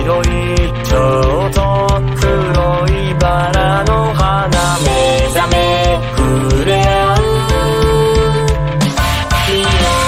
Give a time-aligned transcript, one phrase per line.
[0.00, 0.24] 白い
[0.84, 1.86] ちょうど
[2.16, 7.26] 黒いバラの花目覚め触れ合う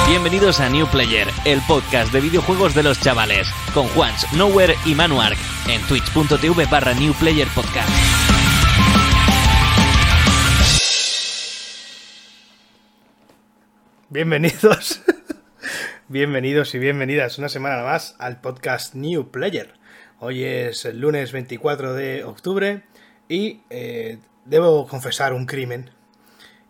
[0.09, 4.95] Bienvenidos a New Player, el podcast de videojuegos de los chavales, con Juans, Nowhere y
[4.95, 7.89] Manuark, en twitch.tv barra New Player Podcast.
[14.11, 15.03] Bienvenidos,
[16.09, 19.75] bienvenidos y bienvenidas una semana más al podcast New Player.
[20.26, 22.84] Hoy es el lunes 24 de octubre
[23.28, 25.90] y eh, debo confesar un crimen.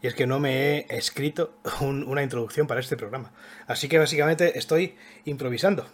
[0.01, 3.31] Y es que no me he escrito un- una introducción para este programa.
[3.67, 5.85] Así que básicamente estoy improvisando.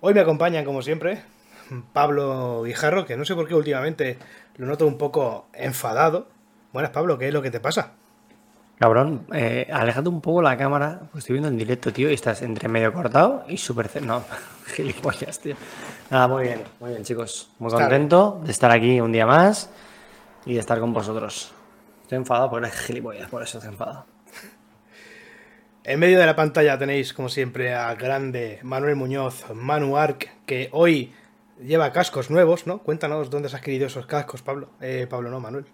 [0.00, 1.20] Hoy me acompañan, como siempre,
[1.92, 4.16] Pablo Guijarro, que no sé por qué últimamente
[4.56, 6.30] lo noto un poco enfadado.
[6.72, 7.96] Buenas, Pablo, ¿qué es lo que te pasa?
[8.80, 12.40] Cabrón, eh, alejate un poco la cámara, pues estoy viendo en directo, tío, y estás
[12.40, 14.02] entre medio cortado y súper...
[14.02, 14.24] No,
[14.74, 15.54] gilipollas, tío.
[16.08, 17.50] Nada, muy bien, muy bien, chicos.
[17.58, 19.68] Muy Está contento de estar aquí un día más
[20.46, 21.52] y de estar con vosotros.
[22.00, 24.06] Estoy enfadado porque eres gilipollas, por eso estoy enfadado.
[25.84, 30.70] En medio de la pantalla tenéis, como siempre, a grande Manuel Muñoz, Manu Arc, que
[30.72, 31.12] hoy
[31.62, 32.78] lleva cascos nuevos, ¿no?
[32.78, 34.70] Cuéntanos dónde has adquirido esos cascos, Pablo.
[34.80, 35.66] Eh, Pablo, no, Manuel.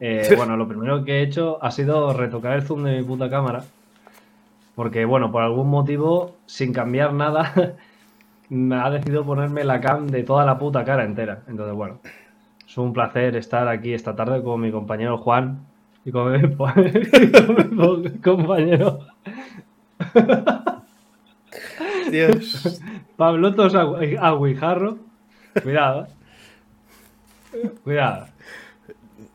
[0.00, 3.30] Eh, bueno, lo primero que he hecho ha sido retocar el zoom de mi puta
[3.30, 3.64] cámara.
[4.74, 7.52] Porque, bueno, por algún motivo, sin cambiar nada,
[8.50, 11.40] me ha decidido ponerme la cam de toda la puta cara entera.
[11.48, 11.98] Entonces, bueno,
[12.66, 15.60] es un placer estar aquí esta tarde con mi compañero Juan
[16.04, 18.98] y con mi, con mi compañero
[22.10, 22.80] Dios.
[23.16, 24.98] Pablo Tos Agu- Aguijarro.
[25.62, 26.06] Cuidado.
[27.54, 27.70] eh.
[27.82, 28.26] Cuidado.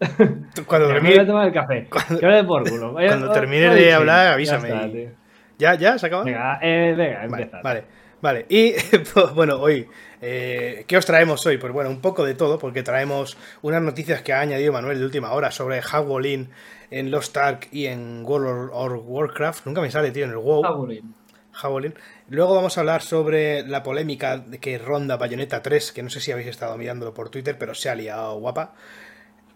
[0.66, 1.88] Cuando me voy a termine, tomar el café.
[2.20, 2.94] Que vaya por culo.
[2.94, 5.10] Vaya- cuando termines oh, de sí, hablar, ya avísame está, y- tío.
[5.58, 5.76] ¿Ya?
[5.76, 5.98] ¿Ya?
[6.00, 6.24] ¿Se acaba?
[6.24, 7.62] Venga, eh, venga, Vale, empieza.
[7.62, 7.84] vale,
[8.22, 8.46] vale.
[8.50, 8.74] Y
[9.14, 9.88] pues, bueno, hoy,
[10.22, 11.58] eh, ¿qué os traemos hoy?
[11.58, 15.06] Pues bueno, un poco de todo, porque traemos unas noticias que ha añadido Manuel de
[15.06, 16.50] última hora sobre Hagolin
[16.90, 19.68] en Lost Ark y en World of Warcraft.
[19.68, 20.64] Nunca me sale, tío, en el WoW.
[21.54, 21.94] Javelin.
[22.30, 26.32] Luego vamos a hablar sobre la polémica que ronda Bayonetta 3, que no sé si
[26.32, 28.74] habéis estado mirándolo por Twitter, pero se ha liado guapa.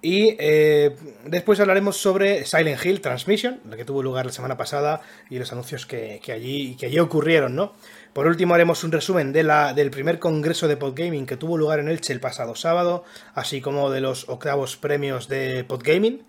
[0.05, 0.95] Y eh,
[1.25, 5.01] después hablaremos sobre Silent Hill Transmission, la que tuvo lugar la semana pasada,
[5.31, 7.73] y los anuncios que, que allí, que allí ocurrieron, ¿no?
[8.13, 11.79] Por último haremos un resumen de la, del primer congreso de Podgaming que tuvo lugar
[11.79, 16.21] en Elche el pasado sábado, así como de los octavos premios de Podgaming.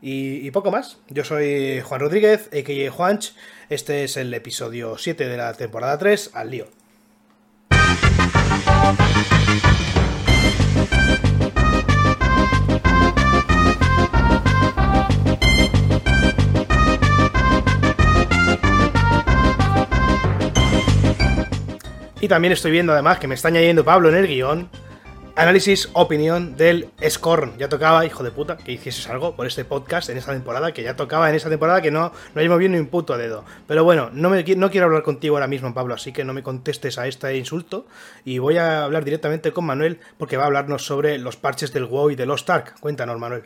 [0.00, 0.98] Y, y poco más.
[1.08, 2.92] Yo soy Juan Rodríguez, a.k.a.
[2.92, 3.34] Juanch.
[3.68, 6.68] Este es el episodio 7 de la temporada 3, al lío.
[22.24, 24.70] Y también estoy viendo además que me está añadiendo Pablo en el guion.
[25.36, 27.58] Análisis, opinión del Scorn.
[27.58, 30.82] Ya tocaba, hijo de puta, que hicieses algo por este podcast en esta temporada, que
[30.82, 33.44] ya tocaba en esta temporada que no, no llevo bien ni un puto dedo.
[33.68, 36.42] Pero bueno, no, me, no quiero hablar contigo ahora mismo, Pablo, así que no me
[36.42, 37.84] contestes a este insulto.
[38.24, 41.84] Y voy a hablar directamente con Manuel, porque va a hablarnos sobre los parches del
[41.84, 42.76] WoW y de Lost Ark.
[42.80, 43.42] Cuéntanos, Manuel.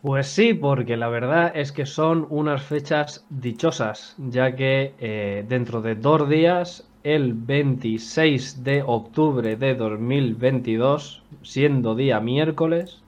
[0.00, 5.82] Pues sí, porque la verdad es que son unas fechas dichosas, ya que eh, dentro
[5.82, 13.00] de dos días, el 26 de octubre de 2022, siendo día miércoles,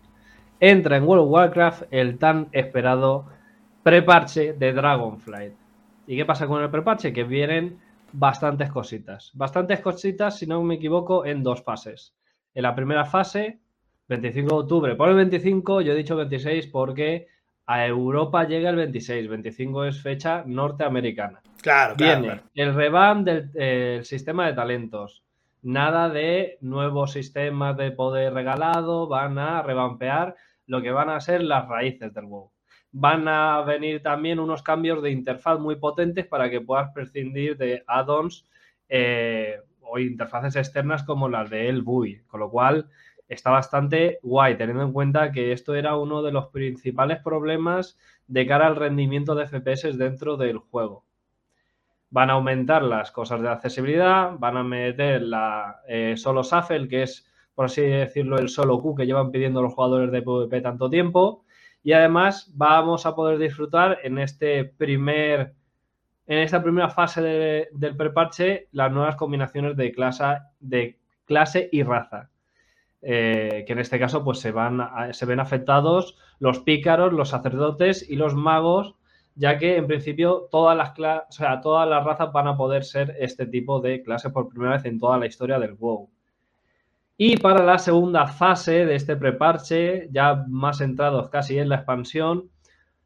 [0.60, 3.26] entra en World of Warcraft el tan esperado
[3.82, 5.52] preparche de Dragonflight.
[6.06, 7.12] ¿Y qué pasa con el preparche?
[7.12, 7.80] Que vienen
[8.12, 9.32] bastantes cositas.
[9.34, 12.14] Bastantes cositas, si no me equivoco, en dos fases.
[12.54, 13.58] En la primera fase,
[14.06, 14.94] 25 de octubre.
[14.94, 17.26] Por el 25, yo he dicho 26 porque
[17.68, 19.28] a Europa llega el 26.
[19.28, 21.42] 25 es fecha norteamericana.
[21.60, 22.22] Claro, claro.
[22.22, 25.22] Viene el revamp del eh, el sistema de talentos.
[25.60, 29.06] Nada de nuevos sistemas de poder regalado.
[29.06, 30.34] Van a revampear
[30.66, 32.50] lo que van a ser las raíces del WoW.
[32.90, 37.84] Van a venir también unos cambios de interfaz muy potentes para que puedas prescindir de
[37.86, 38.46] add-ons
[38.88, 42.22] eh, o interfaces externas como las de El Bui.
[42.28, 42.88] Con lo cual
[43.28, 48.46] está bastante guay, teniendo en cuenta que esto era uno de los principales problemas de
[48.46, 51.04] cara al rendimiento de FPS dentro del juego.
[52.10, 57.02] Van a aumentar las cosas de accesibilidad, van a meter la eh, solo Shuffle, que
[57.02, 60.88] es, por así decirlo, el solo Q que llevan pidiendo los jugadores de PvP tanto
[60.88, 61.44] tiempo.
[61.82, 65.54] Y además vamos a poder disfrutar en este primer
[66.26, 70.24] en esta primera fase de- del preparche las nuevas combinaciones de clase,
[70.60, 72.30] de clase y raza.
[73.00, 74.80] Eh, que en este caso pues se, van
[75.12, 78.96] se ven afectados los pícaros, los sacerdotes y los magos
[79.38, 83.14] ya que en principio todas las, o sea, todas las razas van a poder ser
[83.20, 86.10] este tipo de clases por primera vez en toda la historia del WoW.
[87.16, 92.50] Y para la segunda fase de este preparche, ya más centrados casi en la expansión,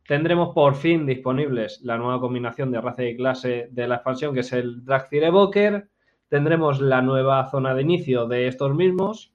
[0.06, 4.40] tendremos por fin disponibles la nueva combinación de raza y clase de la expansión, que
[4.40, 5.90] es el Dragcir Evoker.
[6.28, 9.31] Tendremos la nueva zona de inicio de estos mismos,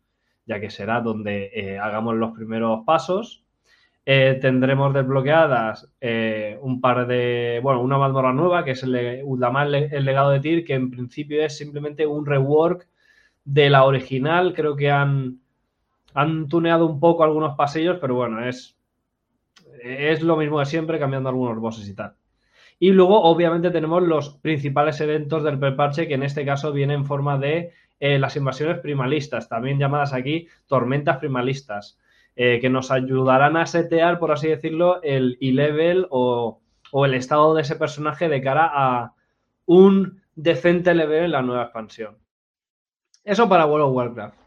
[0.47, 3.43] ya que será donde eh, hagamos los primeros pasos.
[4.05, 7.59] Eh, tendremos desbloqueadas eh, un par de.
[7.61, 11.57] Bueno, una mazmorra nueva, que es el, el legado de Tyr, que en principio es
[11.57, 12.87] simplemente un rework
[13.43, 14.53] de la original.
[14.53, 15.41] Creo que han,
[16.13, 18.77] han tuneado un poco algunos pasillos, pero bueno, es,
[19.83, 22.16] es lo mismo de siempre, cambiando algunos bosses y tal.
[22.79, 27.05] Y luego, obviamente, tenemos los principales eventos del preparche, que en este caso vienen en
[27.05, 31.97] forma de eh, las invasiones primalistas, también llamadas aquí tormentas primalistas,
[32.35, 36.61] eh, que nos ayudarán a setear, por así decirlo, el E-level o,
[36.93, 39.13] el estado de ese personaje de cara a
[39.65, 42.17] un decente level en la nueva expansión.
[43.23, 44.37] Eso para World of Warcraft.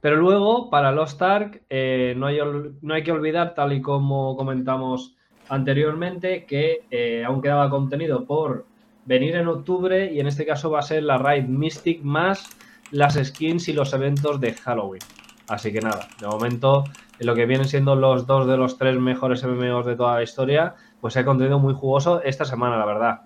[0.00, 2.38] Pero luego, para Lost Ark, eh, no, hay,
[2.80, 5.16] no hay que olvidar, tal y como comentamos
[5.48, 8.66] anteriormente, que eh, aún quedaba contenido por
[9.04, 12.48] venir en octubre y en este caso va a ser la Raid Mystic más
[12.90, 15.02] las skins y los eventos de Halloween.
[15.48, 16.84] Así que nada, de momento,
[17.18, 20.22] en lo que vienen siendo los dos de los tres mejores MMOs de toda la
[20.22, 23.20] historia, pues hay contenido muy jugoso esta semana, la verdad.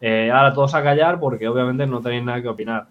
[0.00, 2.86] Eh, ahora todos a callar porque obviamente no tenéis nada que opinar.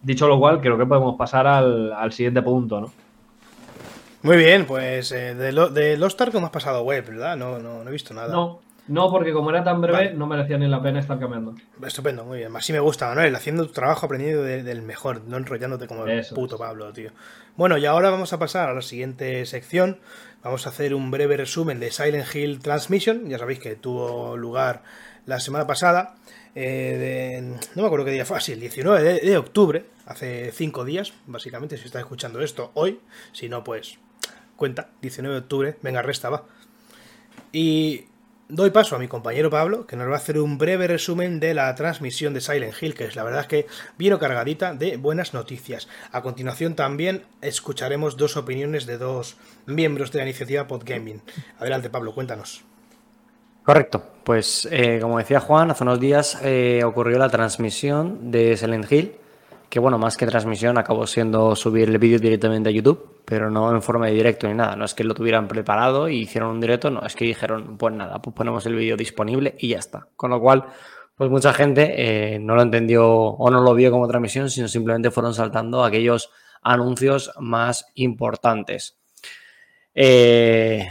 [0.00, 2.92] Dicho lo cual, creo que podemos pasar al, al siguiente punto, ¿no?
[4.22, 7.36] Muy bien, pues eh, de, lo, de Lost Ark has pasado web, ¿verdad?
[7.36, 8.32] No, no, no he visto nada.
[8.32, 10.14] No, no, porque como era tan breve, Vale.
[10.14, 11.54] no merecía ni la pena estar cambiando.
[11.86, 12.54] Estupendo, muy bien.
[12.56, 16.18] Así me gusta, Manuel, haciendo tu trabajo, aprendiendo de- del mejor, no enrollándote como el
[16.18, 16.60] Eso puto es.
[16.60, 17.10] Pablo, tío.
[17.56, 19.98] Bueno, y ahora vamos a pasar a la siguiente sección.
[20.42, 23.28] Vamos a hacer un breve resumen de Silent Hill Transmission.
[23.28, 24.82] Ya sabéis que tuvo lugar
[25.26, 26.14] la semana pasada.
[26.54, 27.42] eh, de-
[27.76, 31.12] no me acuerdo qué día fue, así, el 19 de, de octubre, hace cinco días,
[31.26, 32.98] básicamente, si estás escuchando esto hoy.
[33.32, 33.98] Si no, pues
[34.58, 36.44] cuenta, 19 de octubre, venga, resta, va.
[37.52, 38.04] Y
[38.48, 41.54] doy paso a mi compañero Pablo, que nos va a hacer un breve resumen de
[41.54, 43.66] la transmisión de Silent Hill, que es la verdad que
[43.96, 45.88] vino cargadita de buenas noticias.
[46.12, 51.22] A continuación también escucharemos dos opiniones de dos miembros de la iniciativa Podgaming.
[51.58, 52.64] Adelante Pablo, cuéntanos.
[53.64, 58.90] Correcto, pues eh, como decía Juan, hace unos días eh, ocurrió la transmisión de Silent
[58.90, 59.12] Hill,
[59.68, 63.70] que bueno, más que transmisión acabó siendo subir el vídeo directamente a YouTube, pero no
[63.74, 66.60] en forma de directo ni nada, no es que lo tuvieran preparado y hicieron un
[66.60, 70.08] directo, no, es que dijeron, pues nada, pues ponemos el vídeo disponible y ya está.
[70.16, 70.64] Con lo cual,
[71.14, 75.10] pues mucha gente eh, no lo entendió o no lo vio como transmisión, sino simplemente
[75.10, 76.30] fueron saltando aquellos
[76.62, 78.96] anuncios más importantes.
[79.94, 80.88] Eh,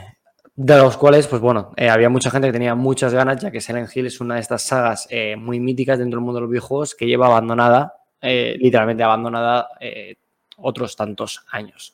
[0.56, 3.62] de los cuales, pues bueno, eh, había mucha gente que tenía muchas ganas, ya que
[3.62, 5.08] Silent Hill es una de estas sagas
[5.38, 10.16] muy míticas dentro del mundo de los videojuegos que lleva abandonada, eh, literalmente abandonada, eh,
[10.58, 11.94] otros tantos años.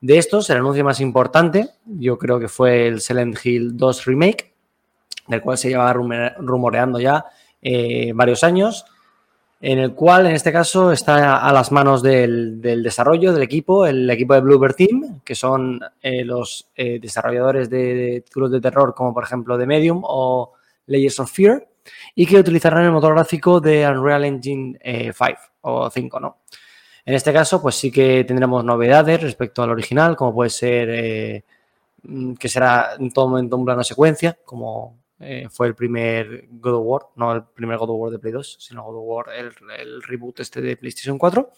[0.00, 4.54] De estos, el anuncio más importante, yo creo que fue el Silent Hill 2 Remake,
[5.26, 7.24] del cual se lleva rume- rumoreando ya
[7.60, 8.84] eh, varios años,
[9.60, 14.08] en el cual en este caso está a las manos del, desarrollo del equipo, el
[14.08, 19.24] equipo de Bluebird Team, que son los desarrolladores de, de títulos de terror como por
[19.24, 20.52] ejemplo The Medium o
[20.86, 21.67] Layers of Fear,
[22.14, 26.38] y que utilizarán el motor gráfico de Unreal Engine eh, 5 o 5, ¿no?
[27.04, 31.44] En este caso, pues sí que tendremos novedades respecto al original, como puede ser eh,
[32.02, 36.74] mm, que será en todo momento un plano secuencia, como eh, fue el primer God
[36.74, 39.26] of War, no el primer God of War de Play 2, sino God of War,
[39.34, 41.50] el, reboot este de PlayStation 4.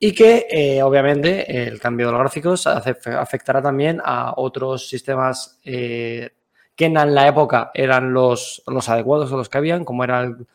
[0.00, 5.58] Y que eh, obviamente el cambio de los gráficos afe- afectará también a otros sistemas
[5.64, 6.30] eh,
[6.78, 10.46] que en la época eran los, los adecuados o los que habían, como era el-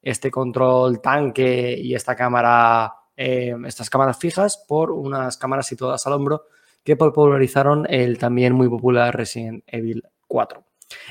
[0.00, 6.12] este control tanque y esta cámara, eh, estas cámaras fijas, por unas cámaras situadas al
[6.12, 6.44] hombro
[6.84, 10.62] que popularizaron el también muy popular Resident Evil 4.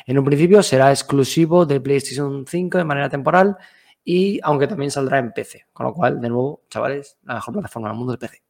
[0.06, 3.58] En un principio será exclusivo de PlayStation 5 de manera temporal
[4.06, 5.66] y aunque también saldrá en PC.
[5.74, 8.42] Con lo cual, de nuevo, chavales, la mejor plataforma del mundo es PC.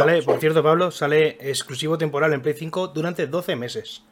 [0.00, 4.04] Sale, por cierto, Pablo, sale exclusivo temporal en Play 5 durante 12 meses.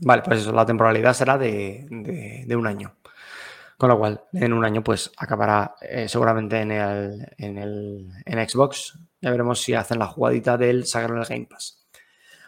[0.00, 2.94] Vale, pues eso, la temporalidad será de, de- un año.
[3.76, 8.48] Con lo cual, en un año, pues acabará eh, seguramente en el, en el en
[8.48, 8.98] Xbox.
[9.20, 11.78] Ya veremos si hacen la jugadita del sacar el Game Pass.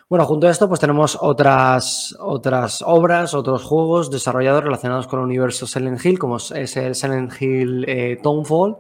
[0.09, 5.27] Bueno, junto a esto, pues tenemos otras, otras obras, otros juegos desarrollados relacionados con el
[5.27, 8.79] universo Silent Hill, como es el Silent Hill eh, Townfall,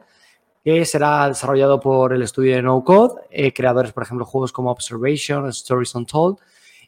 [0.64, 4.72] que será desarrollado por el estudio de No Code, eh, creadores, por ejemplo, juegos como
[4.72, 6.38] Observation, Stories Untold,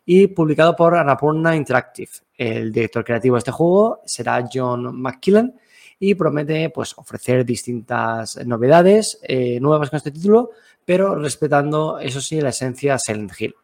[0.05, 2.11] y publicado por Annapurna Interactive.
[2.37, 5.55] El director creativo de este juego será John McKillen
[5.99, 10.51] y promete pues, ofrecer distintas novedades eh, nuevas con este título,
[10.85, 13.55] pero respetando, eso sí, la esencia Silent Hill.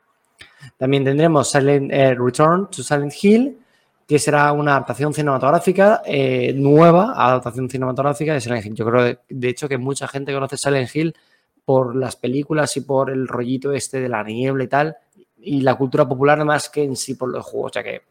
[0.77, 3.59] También tendremos Silent, eh, Return to Silent Hill,
[4.07, 8.75] que será una adaptación cinematográfica eh, nueva, adaptación cinematográfica de Silent Hill.
[8.75, 11.15] Yo creo, de hecho, que mucha gente conoce Silent Hill
[11.65, 14.97] por las películas y por el rollito este de la niebla y tal,
[15.41, 18.03] y la cultura popular más que en sí por los juegos, ya que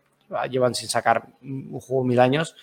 [0.49, 2.55] llevan sin sacar un juego mil años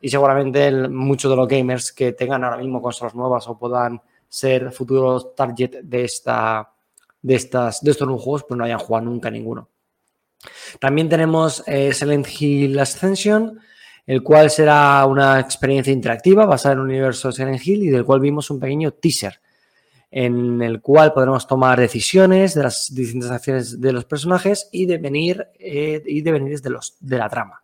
[0.00, 4.70] y seguramente muchos de los gamers que tengan ahora mismo consolas nuevas o puedan ser
[4.72, 6.70] futuros target de, esta,
[7.20, 9.68] de, estas, de estos nuevos juegos, pues no hayan jugado nunca ninguno.
[10.78, 13.60] También tenemos eh, Silent Hill Ascension,
[14.06, 18.04] el cual será una experiencia interactiva basada en el universo de Silent Hill y del
[18.04, 19.40] cual vimos un pequeño teaser
[20.10, 25.46] en el cual podremos tomar decisiones de las distintas acciones de los personajes y devenir,
[25.58, 27.62] eh, y devenir de, los, de la trama.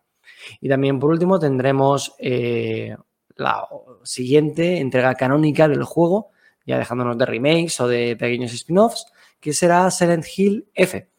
[0.61, 2.95] Y también, por último, tendremos eh,
[3.35, 3.67] la
[4.03, 6.31] siguiente entrega canónica del juego,
[6.65, 9.05] ya dejándonos de remakes o de pequeños spin-offs,
[9.39, 11.09] que será Silent Hill F,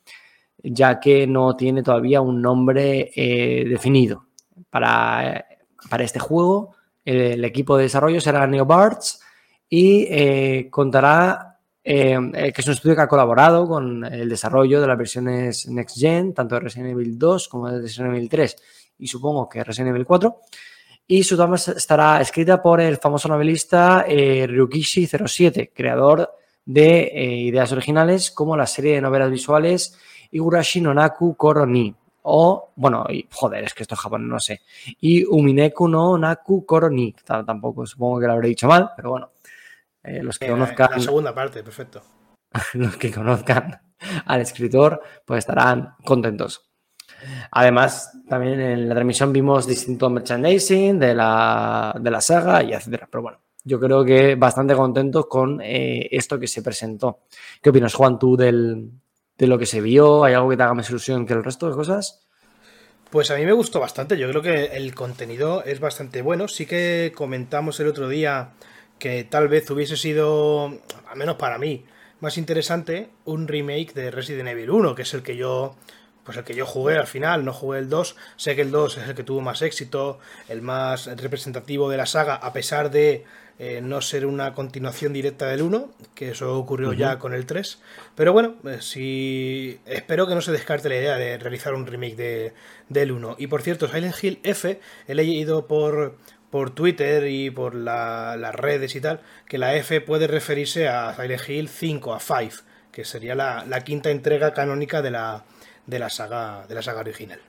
[0.62, 4.25] ya que no tiene todavía un nombre eh, definido.
[4.70, 5.47] Para,
[5.88, 9.20] para, este juego, el, equipo de desarrollo será NeoBards
[9.68, 12.18] y eh, contará eh,
[12.54, 16.34] que es un estudio que ha colaborado con el desarrollo de las versiones Next Gen,
[16.34, 18.56] tanto de Resident Evil 2 como de Resident Evil 3
[18.98, 20.40] y supongo que Resident Evil 4.
[21.06, 26.30] Y su trama estará escrita por el famoso novelista eh, Ryukishi07, creador
[26.66, 29.98] de eh, ideas originales como la serie de novelas visuales
[30.30, 31.94] Igurashi no Naku Koroni.
[32.30, 34.60] O, bueno, y, joder, es que esto es japonés, no sé.
[35.00, 37.14] Y Umineku no Naku Koroni.
[37.25, 39.30] Tampoco, supongo que lo habré dicho mal, pero bueno.
[40.02, 40.90] Eh, los que Eh, conozcan.
[40.93, 42.02] La segunda parte, perfecto.
[42.75, 43.81] los que conozcan
[44.26, 46.71] al escritor, pues estarán contentos.
[47.50, 53.09] Además, también en la transmisión vimos distinto merchandising de la, de la saga y etcétera.
[53.11, 57.21] Pero bueno, yo creo que bastante contentos con eh, esto que se presentó.
[57.61, 58.93] ¿Qué opinas, Juan, tú del,
[59.37, 60.23] de lo que se vio?
[60.25, 62.21] ¿Hay algo que te haga más ilusión que el resto de cosas?
[63.11, 64.17] Pues a mí me gustó bastante.
[64.17, 66.47] Yo creo que el contenido es bastante bueno.
[66.47, 68.50] Sí que comentamos el otro día
[68.99, 70.67] que tal vez hubiese sido,
[71.09, 71.85] al menos para mí,
[72.21, 75.76] más interesante un remake de Resident Evil 1, que es el que yo
[76.28, 78.99] pues el que yo jugué al final, no jugué el 2, sé que el 2
[78.99, 80.19] es el que tuvo más éxito,
[80.50, 83.25] el más representativo de la saga, a pesar de
[83.59, 86.99] eh, no ser una continuación directa del 1, que eso ocurrió uh -huh.
[86.99, 87.81] ya con el 3.
[88.14, 92.17] Pero bueno, eh, si espero que no se descarte la idea de realizar un remake
[92.17, 92.52] de,
[92.90, 93.37] del 1.
[93.38, 96.19] Y por cierto, Silent Hill F, he leído por,
[96.50, 101.14] por Twitter y por la, las redes y tal, que la F puede referirse a
[101.14, 105.45] Silent Hill 5, a 5, que sería la, la quinta entrega canónica de la
[105.87, 107.40] de la saga de la saga original.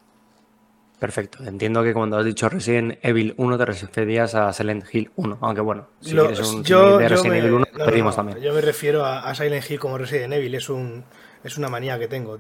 [1.00, 1.44] Perfecto.
[1.46, 5.62] Entiendo que cuando has dicho Resident Evil 1 te referías a Silent Hill 1, aunque
[5.62, 8.16] bueno, si Lo, quieres un yo, de yo Resident me, Evil 1 no, pedimos no,
[8.18, 8.42] también.
[8.42, 11.06] Yo me refiero a, a, Silent Hill como Resident Evil, es un
[11.44, 12.40] es una manía que tengo.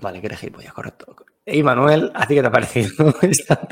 [0.00, 1.14] Vale, que eres gilipollas, correcto.
[1.50, 3.66] Y Manuel, ¿a ti qué te ha parecido esta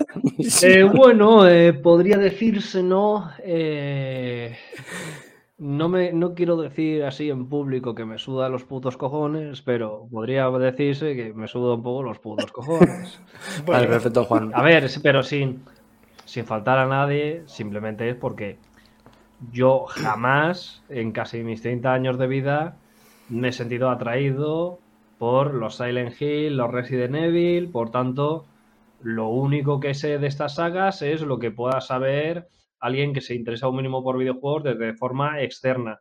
[0.62, 3.30] eh, bueno, eh, podría decirse, ¿no?
[3.42, 4.56] Eh,
[5.58, 10.08] no, me, no quiero decir así en público que me suda los putos cojones, pero
[10.10, 13.20] podría decirse que me suda un poco los putos cojones.
[13.66, 14.52] bueno, vale, perfecto, Juan.
[14.54, 15.62] A ver, pero sin,
[16.24, 18.56] sin faltar a nadie, simplemente es porque
[19.52, 22.76] yo jamás, en casi mis 30 años de vida,
[23.28, 24.78] me he sentido atraído
[25.18, 28.46] por los Silent Hill, los Resident Evil, por tanto,
[29.00, 32.48] lo único que sé de estas sagas es lo que pueda saber
[32.80, 36.00] alguien que se interesa un mínimo por videojuegos desde forma externa.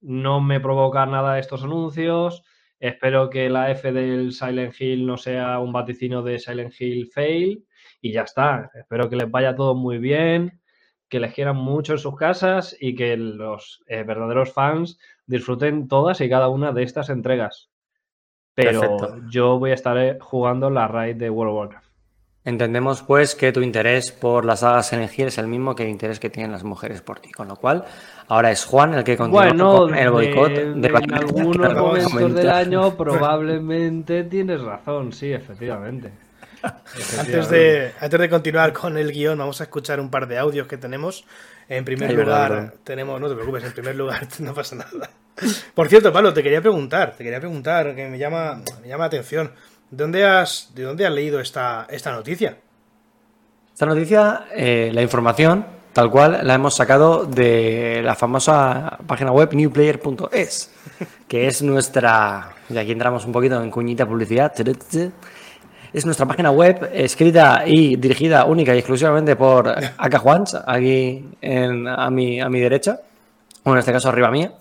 [0.00, 2.42] No me provoca nada estos anuncios.
[2.78, 7.66] Espero que la F del Silent Hill no sea un vaticino de Silent Hill fail.
[8.00, 8.70] Y ya está.
[8.74, 10.60] Espero que les vaya todo muy bien,
[11.08, 16.20] que les quieran mucho en sus casas y que los eh, verdaderos fans disfruten todas
[16.22, 17.69] y cada una de estas entregas.
[18.62, 19.16] Pero Perfecto.
[19.30, 21.90] yo voy a estar eh, jugando la raid de World of Warcraft.
[22.42, 26.18] Entendemos pues que tu interés por las sagas Hill es el mismo que el interés
[26.18, 27.84] que tienen las mujeres por ti, con lo cual
[28.28, 30.48] ahora es Juan el que continúa bueno, con el boicot.
[30.50, 36.12] De, de en algunos momentos del año probablemente tienes razón, sí, efectivamente.
[37.18, 40.66] Antes de, antes de continuar con el guion, vamos a escuchar un par de audios
[40.66, 41.24] que tenemos.
[41.68, 45.10] En primer Ay, lugar, tenemos, no te preocupes, en primer lugar no pasa nada.
[45.74, 49.06] Por cierto, Pablo, te quería preguntar, te quería preguntar, que me llama, me llama la
[49.06, 49.52] atención.
[49.90, 52.58] ¿De dónde has, de dónde has leído esta, esta noticia?
[53.72, 59.52] Esta noticia, eh, la información tal cual la hemos sacado de la famosa página web
[59.52, 60.70] newplayer.es,
[61.28, 64.52] que es nuestra, y aquí entramos un poquito en cuñita publicidad,
[65.92, 69.68] es nuestra página web escrita y dirigida única y exclusivamente por
[69.98, 73.00] Aka Juans, aquí a, mi, a mi derecha,
[73.64, 74.52] o en este caso arriba mía,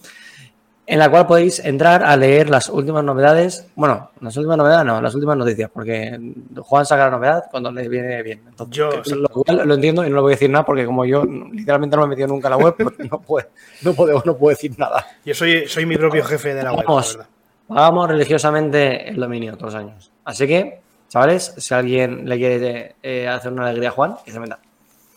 [0.87, 4.99] en la cual podéis entrar a leer las últimas novedades, bueno, las últimas novedades no,
[4.99, 6.19] las últimas noticias, porque
[6.57, 8.41] Juan saca la novedad cuando le viene bien.
[8.49, 11.23] Entonces, Yo- lo, lo entiendo y no le voy a decir nada porque como yo
[11.25, 13.47] literalmente no me he metido nunca en la web, pues no, puedo,
[13.83, 15.05] no, puedo, no puedo decir nada.
[15.23, 17.29] Yo soy, soy mi propio jefe de la web, la Vamos, verdad.
[17.67, 20.11] pagamos religiosamente el dominio todos los años.
[20.25, 24.39] Así que, chavales, si alguien le quiere eh, hacer una alegría a Juan, que se
[24.39, 24.59] meta.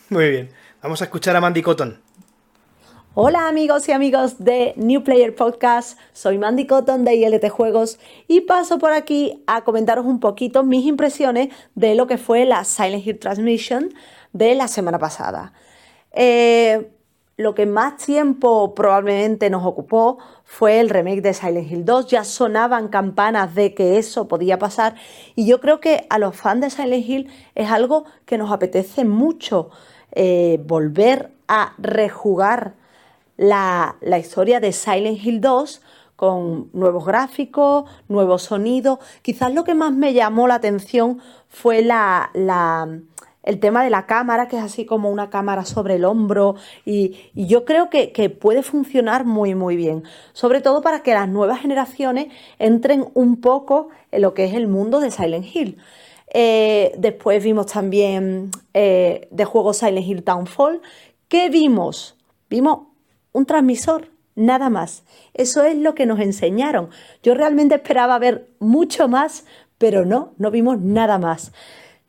[0.08, 0.50] Muy bien.
[0.82, 2.00] Vamos a escuchar a Mandy Cotton.
[3.14, 8.40] Hola amigos y amigos de New Player Podcast, soy Mandy Cotton de ILT Juegos y
[8.40, 13.06] paso por aquí a comentaros un poquito mis impresiones de lo que fue la Silent
[13.06, 13.92] Hill Transmission
[14.32, 15.52] de la semana pasada.
[16.12, 16.90] Eh,
[17.42, 22.06] lo que más tiempo probablemente nos ocupó fue el remake de Silent Hill 2.
[22.06, 24.94] Ya sonaban campanas de que eso podía pasar
[25.34, 29.04] y yo creo que a los fans de Silent Hill es algo que nos apetece
[29.04, 29.70] mucho
[30.12, 32.74] eh, volver a rejugar
[33.36, 35.82] la, historia de Silent Hill 2
[36.16, 38.98] con nuevos gráficos, nuevos sonidos.
[39.22, 42.30] Quizás lo que más me llamó la atención fue la-
[43.42, 47.16] el tema de la cámara, que es así como una cámara sobre el hombro, y,
[47.34, 51.60] yo creo que, que puede funcionar muy, muy bien, sobre todo para que las nuevas
[51.60, 55.78] generaciones entren un poco en lo que es el mundo de Silent Hill.
[56.34, 60.80] Eh, después vimos también eh, de juego Silent Hill Townfall.
[61.28, 62.16] ¿Qué vimos?
[62.48, 62.86] Vimos
[63.32, 65.04] un transmisor, nada más.
[65.34, 66.88] Eso es lo que nos enseñaron.
[67.22, 69.44] Yo realmente esperaba ver mucho más,
[69.78, 71.52] pero no, no vimos nada más.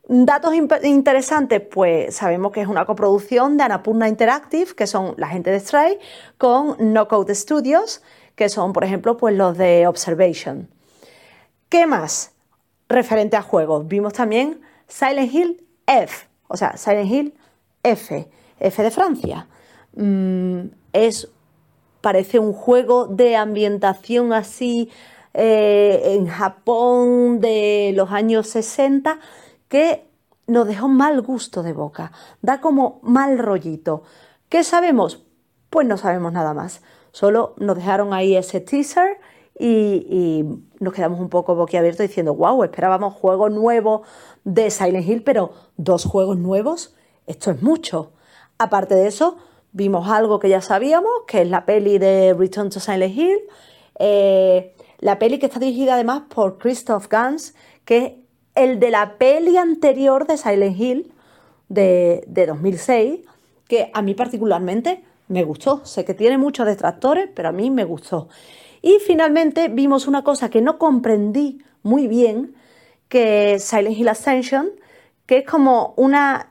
[0.05, 5.49] Datos interesantes, pues sabemos que es una coproducción de Annapurna Interactive, que son la gente
[5.49, 5.97] de Stray,
[6.37, 8.03] con Knockout Studios,
[8.35, 10.67] que son, por ejemplo, pues los de Observation.
[11.69, 12.33] ¿Qué más?
[12.89, 17.33] Referente a juegos, vimos también Silent Hill F, o sea, Silent Hill
[17.81, 18.27] F,
[18.59, 19.47] F de Francia.
[19.95, 21.29] Mm, es,
[22.01, 24.89] parece un juego de ambientación así
[25.33, 29.17] eh, en Japón de los años 60
[29.73, 30.05] que
[30.45, 32.11] nos dejó mal gusto de boca,
[32.43, 34.03] da como mal rollito.
[34.47, 35.25] ¿Qué sabemos?
[35.71, 36.83] Pues no sabemos nada más.
[37.11, 39.17] Solo nos dejaron ahí ese teaser
[39.57, 40.45] y,
[40.79, 44.03] nos quedamos un poco boquiabiertos diciendo, wow, esperábamos juego nuevo
[44.43, 48.11] de Silent Hill, pero dos juegos nuevos, esto es mucho.
[48.59, 49.37] Aparte de eso,
[49.71, 53.39] vimos algo que ya sabíamos, que es la peli de Return to Silent Hill,
[53.97, 57.55] eh, la peli que está dirigida además por Christoph Gans,
[57.85, 58.22] que
[58.55, 61.11] el de la peli anterior de Silent Hill
[61.69, 63.21] de, de 2006,
[63.67, 65.85] que a mí particularmente me gustó.
[65.85, 68.29] Sé que tiene muchos detractores, pero a mí me gustó.
[68.81, 72.55] Y finalmente vimos una cosa que no comprendí muy bien,
[73.07, 74.69] que es Silent Hill Ascension,
[75.25, 76.49] que es como una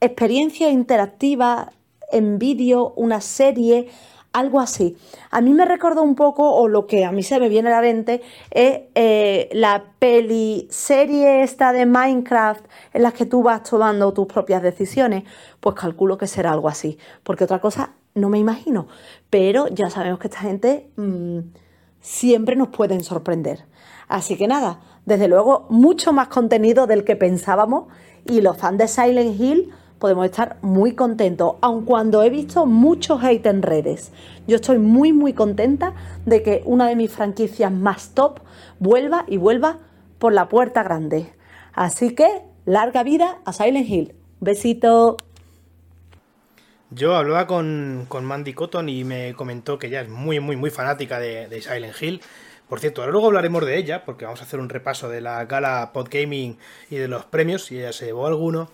[0.00, 1.72] experiencia interactiva
[2.12, 3.88] en vídeo, una serie,
[4.36, 4.96] algo así.
[5.30, 7.72] A mí me recordó un poco, o lo que a mí se me viene a
[7.72, 13.62] la mente, es eh, la peli serie esta de Minecraft en las que tú vas
[13.62, 15.24] tomando tus propias decisiones.
[15.60, 18.88] Pues calculo que será algo así, porque otra cosa no me imagino.
[19.30, 21.38] Pero ya sabemos que esta gente mm,
[22.00, 23.64] siempre nos pueden sorprender.
[24.08, 27.86] Así que nada, desde luego, mucho más contenido del que pensábamos
[28.26, 33.18] y los fans de Silent Hill podemos estar muy contentos, aun cuando he visto mucho
[33.18, 34.12] hate en redes.
[34.46, 38.40] Yo estoy muy muy contenta de que una de mis franquicias más top
[38.78, 39.78] vuelva y vuelva
[40.18, 41.32] por la puerta grande.
[41.72, 44.14] Así que larga vida a Silent Hill.
[44.40, 45.16] Besito.
[46.90, 50.70] Yo hablaba con, con Mandy Cotton y me comentó que ella es muy, muy, muy
[50.70, 52.20] fanática de, de Silent Hill.
[52.68, 55.44] Por cierto, ahora luego hablaremos de ella, porque vamos a hacer un repaso de la
[55.44, 56.58] gala Podgaming
[56.90, 58.70] y de los premios, si ella se llevó alguno.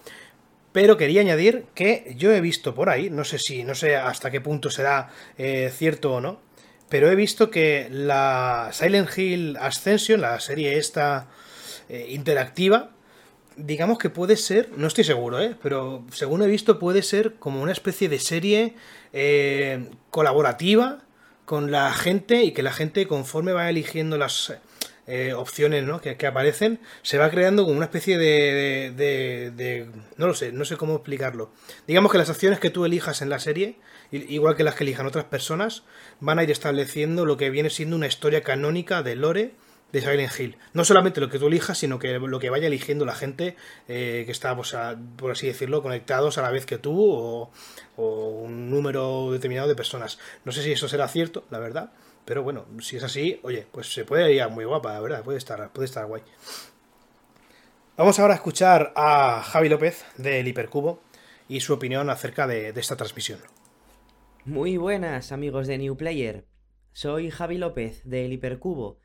[0.73, 4.31] Pero quería añadir que yo he visto por ahí, no sé si, no sé hasta
[4.31, 6.41] qué punto será eh, cierto o no,
[6.89, 11.29] pero he visto que la Silent Hill Ascension, la serie esta
[11.89, 12.91] eh, interactiva,
[13.57, 15.57] digamos que puede ser, no estoy seguro, ¿eh?
[15.63, 18.75] pero según he visto puede ser como una especie de serie
[19.13, 21.05] eh, colaborativa
[21.45, 24.55] con la gente y que la gente conforme va eligiendo las
[25.07, 30.65] eh, opciones que, aparecen, se va creando como una especie de, No lo sé, no
[30.65, 31.51] sé cómo explicarlo.
[31.87, 33.79] Digamos que las opciones que tú elijas en la serie,
[34.13, 35.83] igual que las que elijan otras personas,
[36.21, 39.55] van a ir estableciendo lo que viene siendo una historia canónica de lore
[39.91, 40.57] de Silent Hill.
[40.73, 43.57] No solamente lo que tú elijas, sino que lo que vaya eligiendo la gente
[43.89, 44.75] eh, que está, pues,
[45.17, 47.51] por así decirlo, conectados a la vez que tú o
[47.97, 50.19] un número determinado de personas.
[50.45, 51.91] No sé si eso será cierto, la verdad.
[52.25, 55.39] Pero bueno, si es así, oye, pues se puede ir muy guapa, la verdad, puede
[55.39, 56.23] estar, puede estar guay.
[57.97, 61.01] Vamos ahora a escuchar a Javi López del Hipercubo
[61.49, 63.41] y su opinión acerca de, esta transmisión.
[64.45, 66.47] Muy buenas amigos de New Player.
[66.93, 68.99] Soy Javi López del Hipercubo.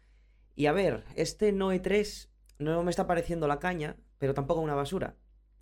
[0.55, 4.75] Y a ver, este Noe 3 no me está pareciendo la caña, pero tampoco una
[4.75, 5.17] basura.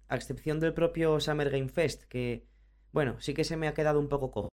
[0.08, 2.46] A excepción del propio Summer Game Fest, que,
[2.91, 4.50] bueno, sí que se me ha quedado un poco cojo.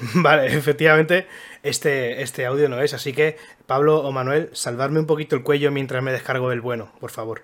[0.14, 1.26] Vale, efectivamente,
[1.62, 3.36] este, este audio no es, así que
[3.66, 7.42] Pablo o Manuel, salvarme un poquito el cuello mientras me descargo el bueno, por favor.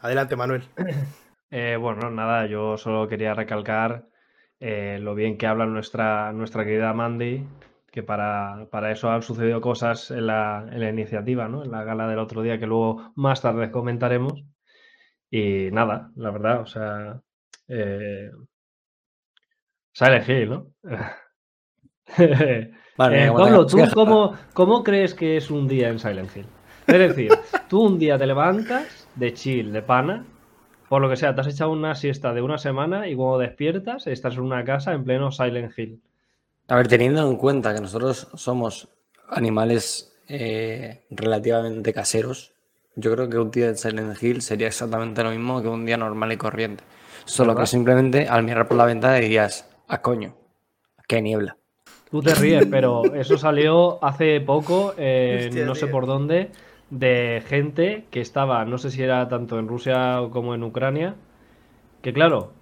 [0.00, 0.64] Adelante, Manuel.
[1.50, 4.04] Eh, bueno, nada, yo solo quería recalcar
[4.60, 7.42] eh, lo bien que habla nuestra, nuestra querida Mandy,
[7.90, 11.64] que para, para eso han sucedido cosas en la, en la iniciativa, ¿no?
[11.64, 14.44] En la gala del otro día que luego más tarde comentaremos.
[15.30, 17.22] Y nada, la verdad, o sea,
[17.68, 18.30] eh,
[19.92, 20.72] Silent Hill, ¿no?
[22.96, 26.46] Vale, Eh, Pablo, ¿tú cómo, cómo crees que es un día en Silent Hill?
[26.86, 27.30] Es decir,
[27.68, 30.24] tú un día te levantas de chill, de pana,
[30.88, 34.06] por lo que sea, te has echado una siesta de una semana y cuando despiertas
[34.06, 36.00] estás en una casa en pleno Silent Hill.
[36.68, 38.88] A ver, teniendo en cuenta que nosotros somos
[39.28, 42.52] animales eh, relativamente caseros,
[42.96, 45.96] yo creo que un día en Silent Hill sería exactamente lo mismo que un día
[45.96, 46.82] normal y corriente.
[47.26, 47.62] Solo ¿Verdad?
[47.62, 50.34] que simplemente al mirar por la ventana dirías, a coño,
[51.06, 51.56] qué niebla.
[52.10, 55.88] Tú te ríes, pero eso salió hace poco, eh, Hostia, no sé tío.
[55.88, 56.52] por dónde,
[56.88, 61.16] de gente que estaba, no sé si era tanto en Rusia como en Ucrania,
[62.02, 62.54] que claro,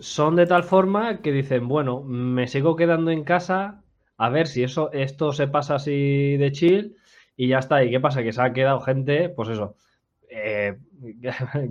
[0.00, 3.84] son de tal forma que dicen, bueno, me sigo quedando en casa
[4.18, 6.96] a ver si eso, esto se pasa así de chill
[7.36, 7.84] y ya está.
[7.84, 8.22] ¿Y qué pasa?
[8.22, 9.76] Que se ha quedado gente, pues eso,
[10.28, 10.76] eh,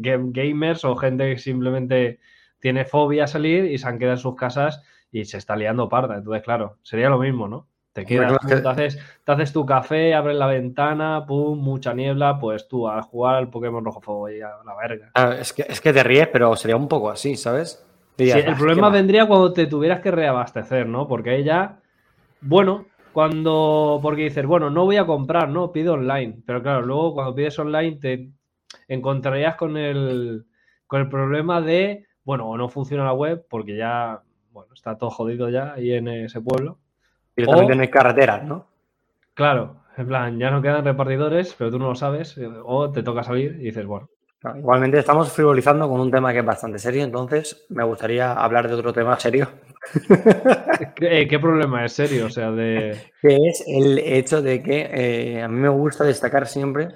[0.01, 2.19] ga- gamers o gente que simplemente
[2.59, 5.89] tiene fobia a salir y se han quedado en sus casas y se está liando
[5.89, 6.17] parda.
[6.17, 7.67] Entonces, claro, sería lo mismo, ¿no?
[7.93, 11.93] Te quedas, claro que- te, haces, te haces tu café, abres la ventana, pum, mucha
[11.93, 15.11] niebla, pues tú a jugar al Pokémon Rojo Fuego y a la verga.
[15.15, 17.83] Ah, es, que, es que te ríes, pero sería un poco así, ¿sabes?
[18.17, 18.89] Sí, el "Ah, problema qué va".
[18.89, 21.07] vendría cuando te tuvieras que reabastecer, ¿no?
[21.07, 21.79] Porque ella,
[22.41, 25.71] bueno, cuando, porque dices, bueno, no voy a comprar, ¿no?
[25.71, 26.41] Pido online.
[26.45, 28.31] Pero claro, luego cuando pides online te
[28.87, 30.45] encontrarías con el,
[30.87, 34.21] con el problema de, bueno, o no funciona la web porque ya,
[34.59, 36.77] bueno, está todo jodido ya ahí en ese pueblo.
[37.47, 38.67] O- no hay carreteras, ¿no?
[39.33, 43.03] Claro, en plan, ya no quedan repartidores, pero tú no lo sabes, eh, o te
[43.03, 44.09] toca salir y dices, bueno,
[44.41, 48.67] Claro, Igualmente estamos frivolizando con un tema que es bastante serio, entonces me gustaría hablar
[48.69, 49.49] de otro tema serio,
[50.95, 52.27] ¿qué, eh, qué problema es serio?
[52.27, 52.97] O sea, de...
[53.21, 56.89] que es el hecho de que eh, a mí me gusta destacar siempre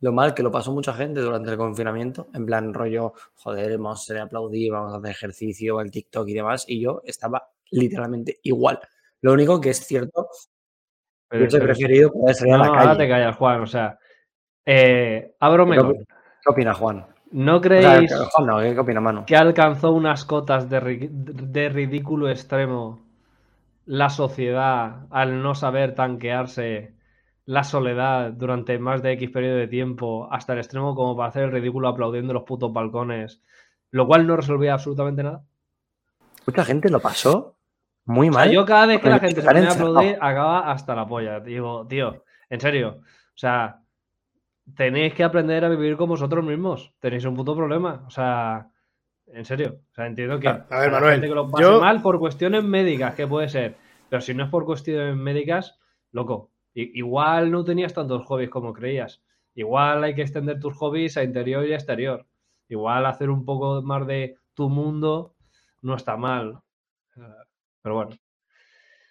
[0.00, 4.00] lo mal que lo pasó mucha gente durante el confinamiento, en plan rollo, joder, vamos
[4.02, 8.38] a ser aplaudir, vamos a hacer ejercicio, el TikTok y demás, y yo estaba literalmente
[8.42, 8.78] igual.
[9.22, 10.28] Lo único que es cierto,
[11.28, 13.08] pero hubiese eso- preferido poder salir No, a la ahora te calle.
[13.08, 13.60] callas, Juan.
[13.62, 13.98] O sea,
[14.66, 15.76] eh, abro ¿Qué,
[16.44, 17.06] qué opina Juan?
[17.32, 19.24] ¿No O sea, creéis que- Juan, no, ¿qué opina Manu?
[19.26, 23.00] que alcanzó unas cotas de, ri- de ridículo extremo
[23.86, 26.94] la sociedad al no saber tanquearse
[27.46, 31.42] la soledad durante más de X periodo de tiempo hasta el extremo como para hacer
[31.44, 33.42] el ridículo aplaudiendo en los putos balcones,
[33.90, 35.42] lo cual no resolvía absolutamente nada?
[36.46, 37.56] Mucha gente lo pasó
[38.06, 38.50] muy O sea, mal.
[38.52, 41.40] yo cada vez que la gente se pone a aplaudir, acaba hasta la polla.
[41.40, 42.98] Digo, tío, en serio.
[43.00, 43.80] O sea,
[44.76, 46.92] tenéis que aprender a vivir con vosotros mismos.
[47.00, 48.04] Tenéis un puto problema.
[48.06, 48.68] O sea,
[49.26, 49.76] en serio.
[49.90, 52.18] O sea, entiendo que A ver, la Manuel, gente que lo pase yo- mal por
[52.18, 53.76] cuestiones médicas, que puede ser.
[54.08, 55.78] Pero si no es por cuestiones médicas,
[56.12, 56.50] loco.
[56.74, 59.22] Igual no tenías tantos hobbies como creías.
[59.54, 62.26] Igual hay que extender tus hobbies a interior y a exterior.
[62.68, 65.34] Igual hacer un poco más de tu mundo
[65.82, 66.60] no está mal.
[67.82, 68.10] Pero bueno.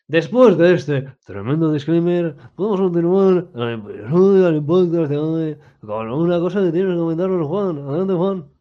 [0.07, 6.99] Después de este tremendo disclaimer, podemos continuar del de con una cosa que tienes que
[6.99, 7.77] comentarnos, Juan.
[7.79, 8.52] Adelante, Juan.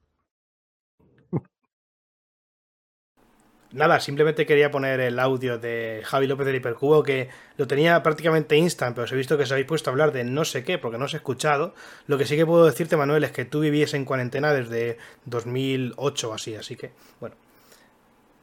[3.73, 8.57] Nada, simplemente quería poner el audio de Javi López del Hipercubo, que lo tenía prácticamente
[8.57, 10.77] instant, pero os he visto que os habéis puesto a hablar de no sé qué,
[10.79, 11.75] porque no os he escuchado.
[12.07, 16.31] Lo que sí que puedo decirte, Manuel, es que tú vivías en cuarentena desde 2008
[16.31, 17.35] o así, así que, bueno.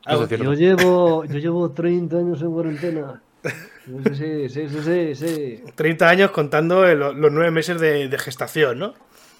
[0.05, 0.53] Algo- es Yo cierto.
[0.55, 3.21] llevo, yo llevo 30 años en cuarentena.
[4.13, 5.63] Sí, sí, sí, sí, sí.
[5.75, 8.93] 30 años contando el- los nueve meses de, de gestación, ¿no?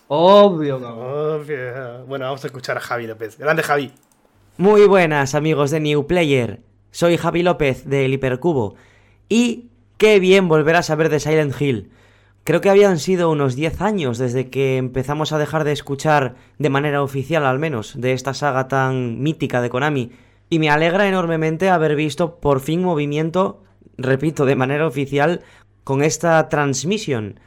[0.07, 1.39] Obvio, cabrón.
[1.41, 2.05] Obvio.
[2.05, 3.37] Bueno, vamos a escuchar a Javi López.
[3.37, 3.91] Grande, Javi.
[4.59, 6.59] Muy buenas amigos de New Player,
[6.91, 8.75] soy Javi López del Hipercubo
[9.29, 11.91] y qué bien volver a saber de Silent Hill.
[12.43, 16.69] creo que habían sido unos 10 años desde que empezamos a dejar de escuchar, de
[16.69, 20.11] manera oficial al menos, de esta saga tan mítica de Konami.
[20.49, 23.63] Y me alegra enormemente haber visto por fin movimiento,
[23.97, 25.39] repito, de manera oficial,
[25.85, 27.39] con esta transmisión.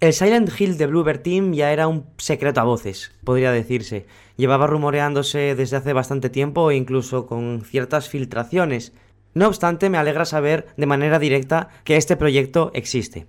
[0.00, 4.06] El Silent Hill de Bluebird Team ya era un secreto a voces, podría decirse.
[4.40, 8.94] Llevaba rumoreándose desde hace bastante tiempo e incluso con ciertas filtraciones.
[9.34, 13.26] No obstante, me alegra saber de manera directa que este proyecto existe.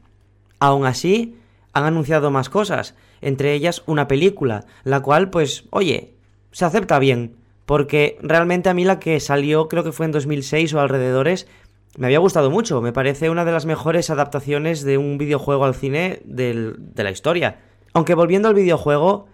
[0.61, 1.35] Aún así,
[1.73, 6.13] han anunciado más cosas, entre ellas una película, la cual, pues, oye,
[6.53, 10.73] se acepta bien, porque realmente a mí la que salió, creo que fue en 2006
[10.75, 11.45] o alrededores,
[11.97, 15.75] me había gustado mucho, me parece una de las mejores adaptaciones de un videojuego al
[15.75, 17.59] cine de la historia.
[17.91, 19.27] Aunque volviendo al videojuego,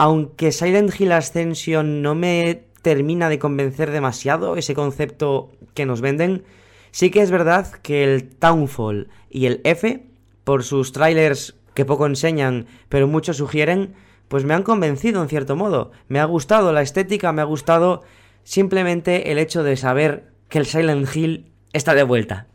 [0.00, 6.42] aunque Silent Hill Ascension no me termina de convencer demasiado ese concepto que nos venden,
[6.90, 10.06] sí que es verdad que el Townfall y el F,
[10.42, 13.92] por sus trailers que poco enseñan pero mucho sugieren,
[14.28, 15.90] pues me han convencido en cierto modo.
[16.08, 18.02] Me ha gustado la estética, me ha gustado
[18.42, 22.46] simplemente el hecho de saber que el Silent Hill está de vuelta.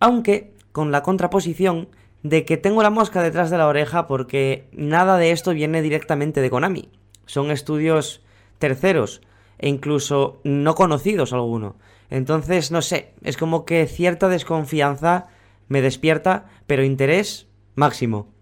[0.00, 1.88] Aunque con la contraposición
[2.22, 6.40] de que tengo la mosca detrás de la oreja porque nada de esto viene directamente
[6.40, 6.88] de Konami.
[7.26, 8.22] Son estudios
[8.58, 9.20] terceros
[9.58, 11.76] e incluso no conocidos alguno.
[12.10, 15.28] Entonces, no sé, es como que cierta desconfianza
[15.68, 18.32] me despierta, pero interés máximo.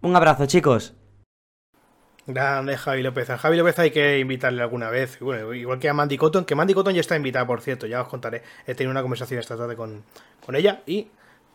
[0.00, 0.94] Un abrazo, chicos.
[2.26, 3.30] Grande Javi López.
[3.30, 5.18] A Javi López hay que invitarle alguna vez.
[5.20, 8.00] Bueno, igual que a Mandy Cotton, que Mandy Cotton ya está invitada, por cierto, ya
[8.00, 8.42] os contaré.
[8.66, 10.04] He tenido una conversación esta tarde con,
[10.44, 11.08] con ella y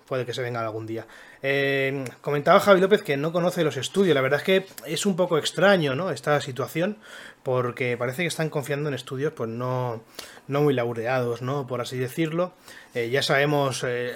[0.08, 1.06] puede que se venga algún día.
[1.44, 4.16] Eh, comentaba Javi López que no conoce los estudios.
[4.16, 6.10] La verdad es que es un poco extraño, ¿no?
[6.10, 6.98] Esta situación,
[7.44, 10.02] porque parece que están confiando en estudios, pues no,
[10.48, 11.68] no muy laureados, ¿no?
[11.68, 12.54] Por así decirlo.
[12.96, 14.16] Eh, ya sabemos, eh,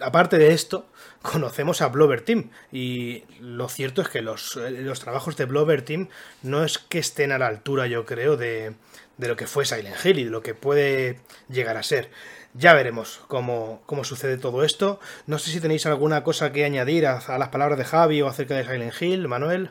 [0.00, 0.86] aparte de esto,
[1.22, 2.50] conocemos a Blover Team.
[2.72, 6.08] Y lo cierto es que los, los trabajos de Blover Team
[6.42, 8.74] no es que estén a la altura, yo creo, de,
[9.16, 12.10] de lo que fue Silent Hill y de lo que puede llegar a ser.
[12.54, 14.98] Ya veremos cómo, cómo, sucede todo esto.
[15.26, 18.28] No sé si tenéis alguna cosa que añadir a, a, las palabras de Javi o
[18.28, 19.70] acerca de Silent Hill, Manuel.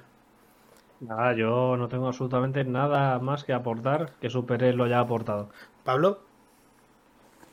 [0.99, 5.49] Nada, yo no tengo absolutamente nada más que aportar que Super lo ya ha aportado.
[5.83, 6.19] ¿Pablo?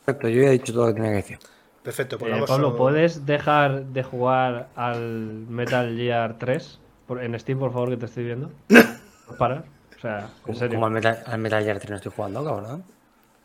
[0.04, 1.38] Perfecto, yo ya he dicho todo lo que tenía que decir.
[1.82, 2.76] Perfecto, pues eh, vamos Pablo, a...
[2.76, 6.80] ¿puedes dejar de jugar al Metal Gear 3
[7.20, 8.50] en Steam, por favor, que te estoy viendo?
[9.38, 9.64] Para.
[9.96, 10.76] O sea, en serio.
[10.76, 12.84] Como al Metal, al Metal Gear 3 no estoy jugando, cabrón.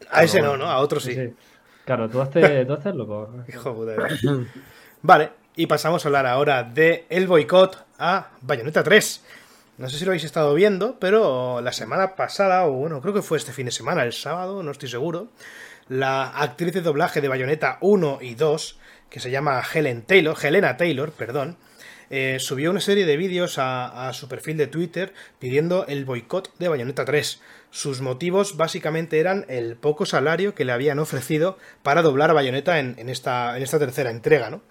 [0.10, 0.66] A ese no, ¿no?
[0.66, 1.14] A otro sí.
[1.14, 1.34] sí.
[1.90, 3.34] Claro, tú haces, tú haces loco.
[3.48, 4.46] Hijo de
[5.02, 9.24] Vale, y pasamos a hablar ahora de el boicot a Bayonetta 3.
[9.80, 13.24] No sé si lo habéis estado viendo, pero la semana pasada, o bueno, creo que
[13.24, 15.30] fue este fin de semana, el sábado, no estoy seguro,
[15.88, 18.78] la actriz de doblaje de Bayonetta 1 y 2,
[19.10, 21.58] que se llama Helen Taylor, Helena Taylor, perdón,
[22.12, 26.56] eh, subió una serie de vídeos a, a, su perfil de Twitter pidiendo el boicot
[26.60, 27.42] de Bayonetta 3.
[27.72, 32.80] Sus motivos básicamente eran el poco salario que le habían ofrecido para doblar a Bayonetta
[32.80, 34.62] en, esta, en esta, tercera entrega, ¿no?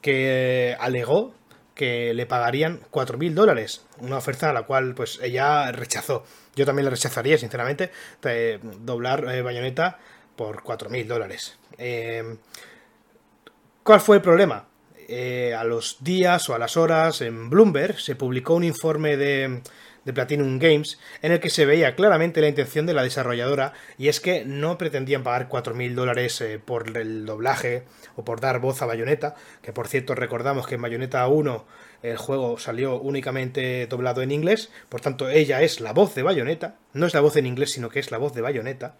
[0.00, 1.34] Que eh, alegó
[1.74, 6.24] que le pagarían 4.000 dólares, una oferta a la cual pues ella rechazó.
[6.56, 9.98] Yo también la rechazaría, sinceramente, de doblar eh, Bayonetta
[10.34, 11.56] por 4.000 dólares.
[11.78, 12.36] Eh,
[13.84, 14.66] ¿Cuál fue el problema?
[15.10, 19.62] Eh, a los días o a las horas en Bloomberg se publicó un informe de,
[20.08, 24.08] de, Platinum Games en el que se veía claramente la intención de la desarrolladora y
[24.08, 27.84] es que no pretendían pagar 4.000 dólares eh, por el doblaje
[28.16, 31.66] o por dar voz a Bayonetta, que por cierto recordamos que en Bayonetta 1
[32.02, 36.76] el juego salió únicamente doblado en inglés, por tanto ella es la voz de Bayonetta,
[36.92, 38.96] no es la voz en inglés sino que es la voz de Bayonetta.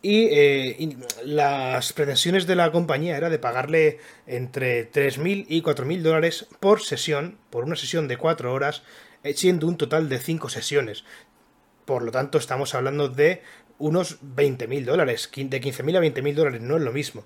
[0.00, 6.46] Y, eh, las pretensiones de la compañía era de pagarle entre 3.000 y 4.000 dólares
[6.60, 8.84] por sesión, por una sesión de 4 horas,
[9.34, 11.04] siendo un total de 5 sesiones.
[11.84, 13.42] Por lo tanto, estamos hablando de
[13.78, 17.24] unos 20.000 dólares, de 15.000 a 20.000 dólares, no es lo mismo.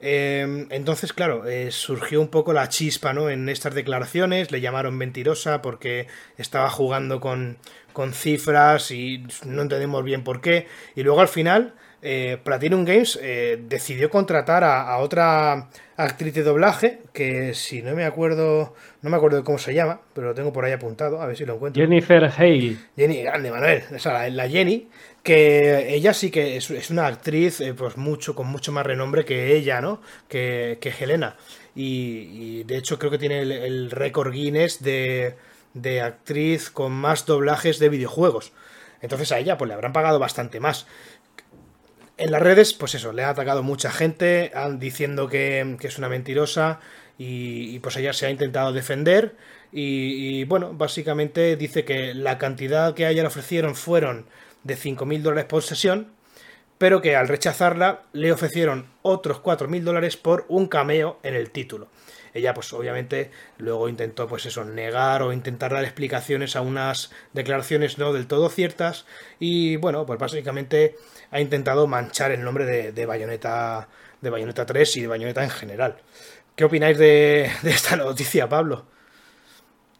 [0.00, 3.30] Eh, entonces, claro, eh, surgió un poco la chispa ¿no?
[3.30, 7.58] en estas declaraciones, le llamaron mentirosa porque estaba jugando con,
[7.92, 10.66] con cifras y no entendemos bien por qué.
[10.94, 16.44] Y luego al final eh, Platinum Games eh, decidió contratar a, a, otra actriz de
[16.44, 20.52] doblaje que si no me acuerdo no me acuerdo cómo se llama pero lo tengo
[20.52, 21.82] por ahí apuntado a ver si lo encuentro.
[21.82, 22.76] Jennifer Hale.
[22.96, 23.82] Jenny grande Manuel.
[23.92, 24.88] O sea, la, la, Jenny
[25.24, 29.24] que ella sí que es, es, una actriz eh, pues mucho con mucho más renombre
[29.24, 31.34] que ella no que, que Helena.
[31.74, 35.34] Y, y, de hecho creo que tiene el, el récord Guinness de,
[35.74, 38.52] de actriz con más doblajes de videojuegos.
[39.00, 40.86] Entonces a ella pues le habrán pagado bastante más
[42.18, 46.80] En las redes, pues eso, le ha atacado mucha gente diciendo que, es una mentirosa
[47.16, 49.36] y, pues ella se ha intentado defender
[49.70, 54.26] y, bueno, básicamente dice que la cantidad que a ella le ofrecieron fueron
[54.64, 56.08] de 5.000 dólares por sesión,
[56.76, 61.88] pero que al rechazarla le ofrecieron otros 4.000 dólares por un cameo en el título.
[62.34, 67.98] Ella, pues obviamente, luego intentó, pues eso, negar o intentar dar explicaciones a unas declaraciones
[67.98, 69.06] no del todo ciertas.
[69.38, 70.96] Y bueno, pues básicamente
[71.30, 73.88] ha intentado manchar el nombre de, de Bayonetta,
[74.20, 75.96] de Bayonetta 3 y de Bayonetta en general.
[76.54, 78.86] ¿Qué opináis de, de esta noticia, Pablo?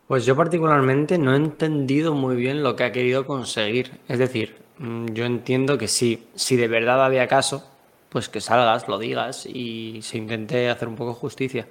[0.06, 4.00] Pues yo particularmente no he entendido muy bien lo que ha querido conseguir.
[4.08, 7.70] Es decir, mm, yo entiendo que sí, si de verdad había caso,
[8.08, 11.66] pues que salgas, lo digas y se intente hacer un poco justicia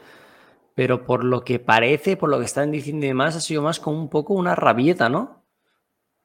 [0.78, 3.80] pero por lo que parece, por lo que están diciendo y demás, ha sido más
[3.80, 5.37] como un poco una rabieta, ¿no?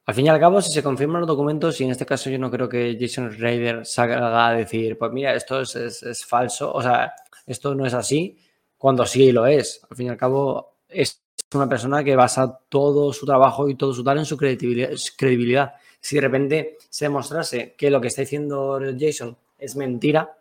[0.05, 2.37] Al fin y al cabo, si se confirman los documentos, y en este caso yo
[2.37, 7.13] no creo que Jason Ryder salga a decir, pues mira, esto es, falso, o sea,
[7.47, 8.37] esto no es así,
[8.77, 9.81] cuando sí lo es.
[9.89, 11.21] Al fin y al cabo, es
[11.53, 15.73] una persona que basa todo su trabajo y todo su tal en su credibilidad.
[16.01, 20.37] Si de repente se demostrase que lo que está diciendo Jason es mentira,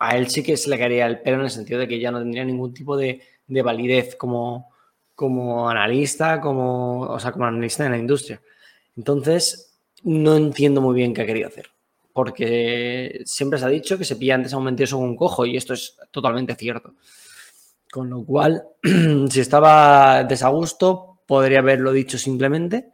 [0.00, 2.10] a él sí que se le caería el pelo en el sentido de que ya
[2.10, 4.72] no tendría ningún tipo de, validez como,
[5.14, 8.40] como analista, como, o sea, como analista en la industria.
[8.96, 11.70] Entonces, no entiendo muy bien qué ha querido hacer.
[12.12, 15.46] Porque siempre se ha dicho que se pilla antes a un mentiroso con un cojo,
[15.46, 16.94] y esto es totalmente cierto.
[17.90, 18.64] Con lo cual,
[19.30, 22.92] si estaba desagusto, podría haberlo dicho simplemente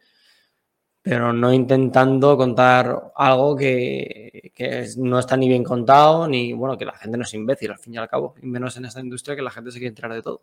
[1.03, 4.53] pero no intentando contar algo que,
[4.99, 7.95] no está ni bien contado, ni bueno, que la gente no es imbécil al fin
[7.95, 10.23] y al cabo, y menos en esta industria que la gente se quiere enterar de
[10.23, 10.43] todo.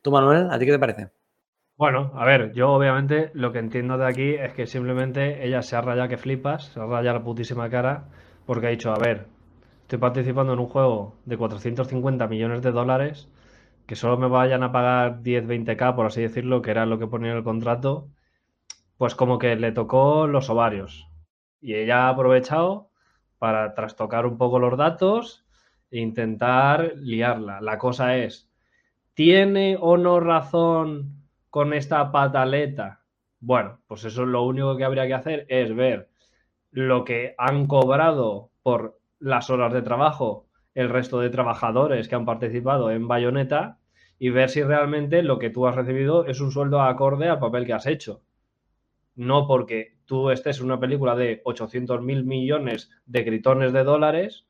[0.00, 1.21] Tú, Manuel, ¿a ti qué te parece?
[1.76, 5.76] Bueno, a ver, yo obviamente lo que entiendo de aquí es que simplemente ella se
[5.76, 8.08] ha rayado que flipas, se ha rayado la putísima cara,
[8.46, 9.26] porque ha dicho, a ver,
[9.82, 13.28] estoy participando en un juego de 450 millones de dólares,
[13.86, 17.06] que solo me vayan a pagar 10, 20k, por así decirlo, que era lo que
[17.06, 18.08] ponía en el contrato,
[18.98, 21.08] pues como que le tocó los ovarios.
[21.60, 22.90] Y ella ha aprovechado
[23.38, 25.44] para trastocar un poco los datos
[25.90, 27.60] e intentar liarla.
[27.60, 28.50] La cosa es,
[29.14, 31.21] ¿tiene o no razón
[31.52, 33.02] con esta pataleta?
[33.38, 36.08] Bueno, pues eso es lo único que habría que hacer es ver
[36.72, 42.24] lo que han cobrado por las horas de trabajo el resto de trabajadores que han
[42.24, 43.78] participado en Bayonetta
[44.18, 47.66] y ver si realmente lo que tú has recibido es un sueldo acorde al papel
[47.66, 48.22] que has hecho
[49.14, 54.46] no porque tú estés en una película de 800 mil millones de gritones de dólares,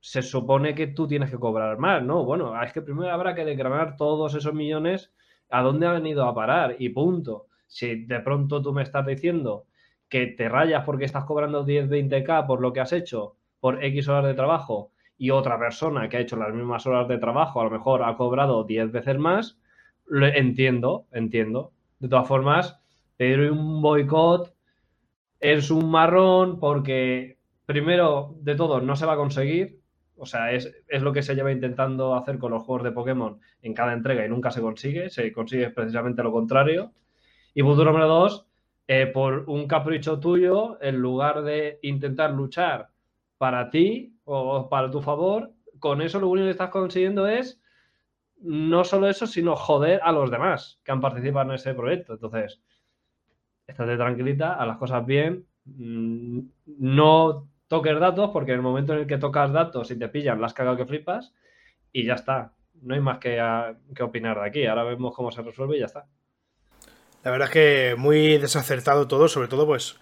[0.00, 2.24] se supone que tú tienes que cobrar más, ¿no?
[2.24, 5.12] Bueno, es que primero habrá que declarar todos esos millones
[5.52, 7.46] a dónde han venido a parar y punto.
[7.66, 9.66] Si de pronto tú me estás diciendo
[10.08, 14.08] que te rayas porque estás cobrando 10, 20k por lo que has hecho, por X
[14.08, 17.64] horas de trabajo, y otra persona que ha hecho las mismas horas de trabajo a
[17.64, 19.58] lo mejor ha cobrado 10 veces más,
[20.06, 21.70] lo entiendo, entiendo.
[22.00, 22.80] De todas formas,
[23.16, 24.54] pero un boicot
[25.38, 29.81] es un marrón porque, primero de todo, no se va a conseguir.
[30.22, 33.74] O sea, es, lo que se lleva intentando hacer con los juegos de Pokémon en
[33.74, 35.10] cada entrega y nunca se consigue.
[35.10, 36.92] Se consigue precisamente lo contrario.
[37.54, 38.46] Y punto número dos,
[38.86, 42.90] eh, por un capricho tuyo, en lugar de intentar luchar
[43.36, 47.60] para ti o para tu favor, con eso lo único que estás consiguiendo es
[48.42, 52.12] no solo eso, sino joder a los demás que han participado en ese proyecto.
[52.12, 52.62] Entonces,
[53.66, 56.38] estate tranquilita, a las cosas bien, mm,
[56.78, 60.42] no toques datos porque en el momento en el que tocas datos y te pillan,
[60.42, 61.32] las cagado que flipas
[61.90, 62.52] y ya está.
[62.82, 63.42] No hay más que,
[63.96, 64.66] que opinar de aquí.
[64.66, 66.04] Ahora vemos cómo se resuelve y ya está.
[67.24, 69.98] La verdad es que muy desacertado todo, sobre todo pues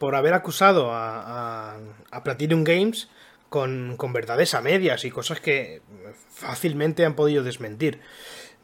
[0.00, 1.76] por haber acusado a,
[2.10, 3.08] a, Platinum Games
[3.48, 5.82] con, con, verdades a medias y cosas que
[6.30, 8.00] fácilmente han podido desmentir.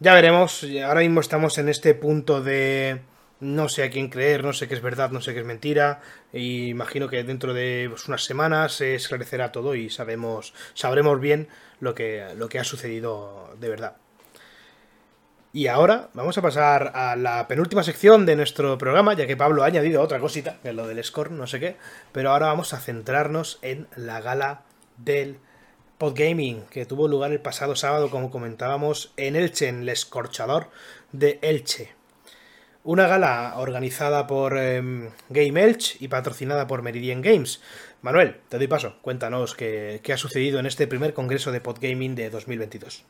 [0.00, 3.00] Ya veremos, ahora mismo estamos en este punto de,
[3.44, 6.00] no sé a quién creer, no sé qué es verdad, no sé qué es mentira.
[6.32, 11.48] Y imagino que dentro de unas semanas se esclarecerá todo y sabemos, sabremos bien
[11.80, 13.96] lo que, lo que ha sucedido de verdad.
[15.52, 19.62] Y ahora vamos a pasar a la penúltima sección de nuestro programa, ya que Pablo
[19.62, 21.76] ha añadido otra cosita, que es lo del score, no sé qué.
[22.10, 24.62] Pero ahora vamos a centrarnos en la gala
[24.96, 25.38] del
[25.98, 30.70] Podgaming, que tuvo lugar el pasado sábado, como comentábamos, en Elche, en el escorchador
[31.12, 31.94] de Elche.
[32.86, 37.62] Una gala organizada por em, Game Elch y patrocinada por Meridian Games.
[38.02, 38.96] Manuel, te doy paso.
[39.00, 43.06] Cuéntanos qué, ha sucedido en este primer congreso de Podgaming de 2022.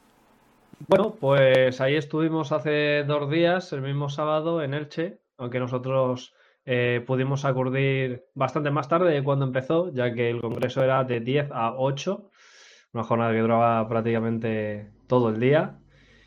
[0.86, 7.02] Bueno, pues ahí estuvimos hace dos días, el mismo sábado, en Elche, aunque nosotros eh,
[7.04, 11.48] pudimos acudir bastante más tarde de cuando empezó, ya que el congreso era de 10
[11.50, 12.30] a 8,
[12.92, 15.80] una jornada que duraba prácticamente todo el día.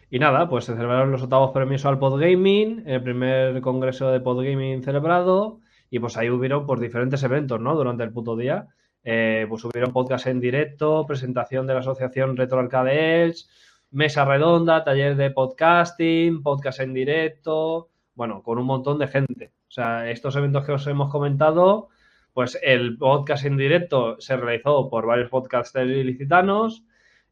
[0.10, 4.82] Y nada, pues se celebraron los octavos premios al Podgaming, el primer congreso de Podgaming
[4.82, 7.76] celebrado, y pues ahí hubieron pues, diferentes eventos, ¿no?
[7.76, 8.68] Durante el puto día.
[9.04, 13.46] Eh, pues hubieron podcast en directo, presentación de la asociación Retro Arcade Edge,
[13.92, 19.54] mesa redonda, taller de podcasting, podcast en directo, bueno, con un montón de gente.
[19.68, 21.90] O sea, estos eventos que os hemos comentado,
[22.34, 26.84] pues el podcast en directo se realizó por varios podcasters ilicitanos.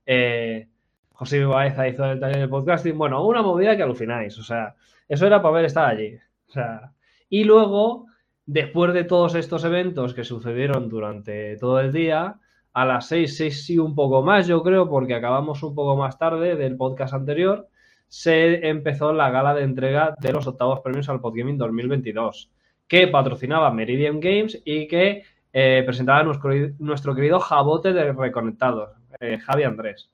[0.06, 0.68] Eh,
[1.16, 2.98] José Baeza hizo el taller de podcasting.
[2.98, 4.38] Bueno, una movida que alucináis.
[4.38, 4.76] O sea,
[5.08, 6.18] eso era para ver estar allí.
[6.48, 6.92] O sea,
[7.30, 8.06] y luego
[8.48, 12.40] Después de todos estos eventos que sucedieron durante todo el día,
[12.74, 16.20] a las 6, 6 y un poco más, yo creo, porque acabamos un poco más
[16.20, 17.68] tarde del podcast anterior,
[18.08, 22.52] se empezó la gala de entrega de los octavos premios al Podgaming 2022,
[22.88, 28.92] que patrocinaba Meridian Games y que eh, presentaba nuestro, nuestro, querido jabote de Reconectados,
[29.22, 30.12] eh, Javi Andrés.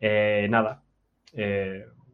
[0.00, 0.82] Eh, nada,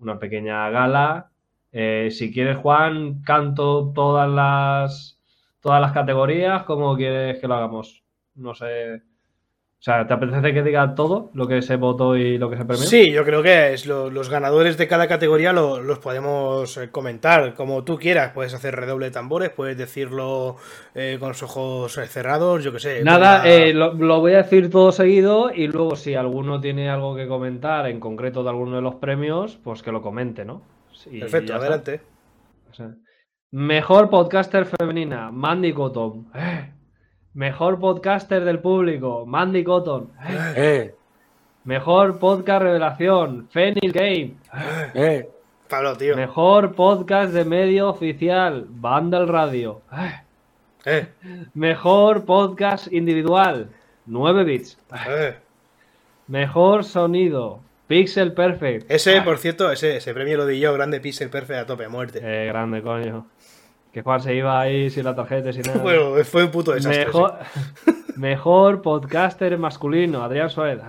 [0.00, 1.30] una pequeña gala.
[1.72, 5.20] si quieres, Juan, canto todas las
[5.60, 8.04] todas las categorías, ¿cómo quieres que lo hagamos?
[8.34, 9.02] No sé.
[9.84, 12.64] O sea, ¿te apetece que diga todo lo que se votó y lo que se
[12.64, 12.86] premió?
[12.86, 17.84] Sí, yo creo que es los ganadores de cada categoría los podemos eh, comentar como
[17.84, 18.32] tú quieras.
[18.32, 20.56] Puedes hacer redoble de tambores, puedes decirlo
[20.94, 23.04] eh, con los ojos eh, cerrados, yo qué sé.
[23.04, 27.86] Nada, lo, voy a decir todo seguido y luego si alguno tiene algo que comentar
[27.86, 30.62] en concreto de alguno de los premios, pues que lo comente, ¿no?
[31.20, 32.00] Perfecto, adelante.
[32.70, 32.94] O sea,
[33.56, 36.26] Mejor podcaster femenina, Mandy Cotton.
[36.34, 36.73] Eh.
[37.34, 40.12] Mejor podcaster del público, Mandy Cotton.
[40.24, 40.52] Eh.
[40.56, 40.94] eh.
[41.64, 44.34] Mejor podcast revelación, Fenil Game.
[44.94, 45.28] Eh.
[45.68, 46.14] Pablo, tío.
[46.14, 49.82] Mejor podcast de medio oficial, Vandal Radio.
[50.84, 51.08] Eh.
[51.54, 53.68] Mejor podcast individual,
[54.06, 54.78] 9 bits.
[56.28, 57.58] Mejor sonido,
[57.88, 58.88] Pixel Perfect.
[58.88, 62.20] Ese, por cierto, ese, ese premio lo di yo, grande Pixel Perfect a tope, muerte.
[62.22, 63.26] Eh, grande, coño.
[63.94, 65.80] Que Juan se iba ahí sin la tarjeta, sin nada.
[65.80, 67.06] Bueno, fue un puto desastre.
[67.06, 67.38] Mejor,
[68.16, 70.82] mejor podcaster masculino, Adrián Suárez.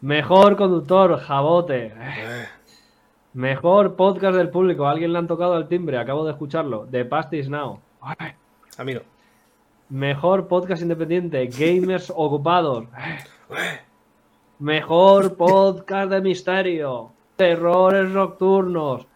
[0.00, 1.92] Mejor conductor, Jabote.
[3.32, 6.86] Mejor podcast del público, alguien le han tocado el timbre, acabo de escucharlo.
[6.92, 7.80] The Past is Now.
[8.78, 9.00] Amigo.
[9.88, 12.84] Mejor podcast independiente, Gamers Ocupados.
[14.60, 19.08] Mejor podcast de misterio, Terrores Nocturnos.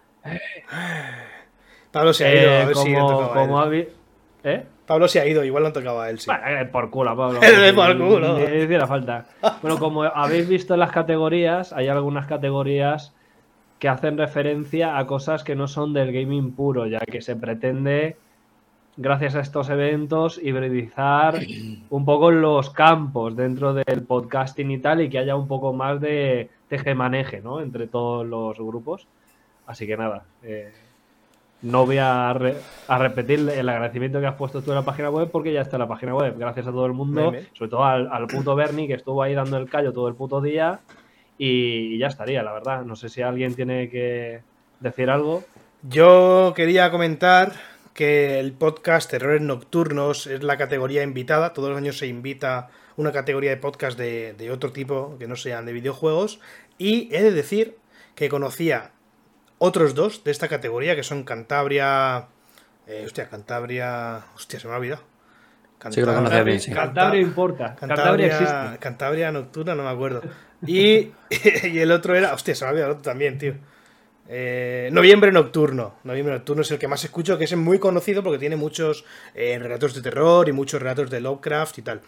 [1.99, 3.65] Pablo se ha ido, a ver si como
[4.45, 4.65] ¿Eh?
[4.87, 6.31] Pablo se ha ido, igual lo han tocado a él, sí.
[6.31, 7.41] Eh, por culo, Pablo.
[7.75, 8.39] por culo.
[8.39, 9.27] Le hiciera falta.
[9.61, 13.13] Bueno, como habéis visto en las categorías, hay algunas categorías
[13.81, 18.17] que hacen referencia a cosas que no son del gaming puro, ya que se pretende,
[18.97, 21.41] gracias a estos eventos, hibridizar
[21.91, 26.01] un poco los campos dentro del podcasting y tal, y que haya un poco más
[26.01, 27.61] de tejemaneje, ¿no?
[27.61, 29.09] Entre todos los grupos.
[29.67, 30.73] Así que nada, eh,
[31.63, 32.33] no voy a,
[32.89, 35.81] repetir el agradecimiento que has puesto tú en la página web porque ya está en
[35.81, 36.37] la página web.
[36.39, 39.69] Gracias a todo el mundo, sobre todo al, puto Bernie que estuvo ahí dando el
[39.69, 40.81] callo todo el puto día
[41.37, 42.85] y, ya estaría, la verdad.
[42.85, 44.43] No sé si alguien tiene que
[44.81, 45.45] decir algo.
[45.83, 47.53] Yo quería comentar
[47.93, 51.53] que el podcast Terrores Nocturnos es la categoría invitada.
[51.53, 55.35] Todos los años se invita una categoría de podcast de, de otro tipo que no
[55.35, 56.39] sean de videojuegos.
[56.79, 57.77] Y he de decir
[58.15, 58.93] que conocía
[59.59, 62.27] otros dos de esta categoría que son Cantabria.
[62.87, 64.25] Eh, hostia, Cantabria.
[64.35, 65.03] Hostia, se me ha olvidado.
[65.79, 67.77] Cantabria, Cantabria importa.
[67.77, 68.79] Cantabria, existe.
[68.81, 70.23] Cantabria nocturna, no me acuerdo.
[70.67, 71.13] Y,
[71.63, 72.35] y, el otro era.
[72.35, 73.55] Hostia, se me ha olvidado el otro también, tío.
[74.31, 75.95] Eh, noviembre Nocturno.
[76.05, 79.05] Noviembre Nocturno es el que más escucho, que es muy conocido porque tiene muchos
[79.35, 82.03] eh, relatos de terror y muchos relatos de Lovecraft y tal.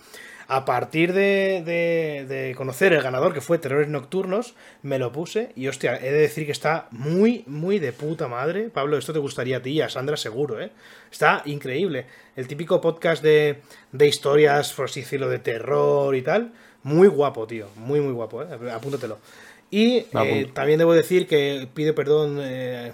[0.52, 5.96] A partir de, conocer el ganador, que fue Terrores Nocturnos, me lo puse y hostia,
[5.96, 8.68] he de decir que está muy, muy de puta madre.
[8.68, 10.72] Pablo, esto te gustaría a ti y a Sandra seguro, ¿eh?
[11.10, 12.06] Está increíble.
[12.34, 13.62] El típico podcast de,
[13.92, 16.52] de historias, por así decirlo, de terror y tal.
[16.82, 17.68] Muy guapo, tío.
[17.76, 18.72] Muy, muy guapo, ¿eh?
[18.72, 19.18] Apúntatelo.
[19.70, 22.92] Y eh, también debo decir que pido perdón eh,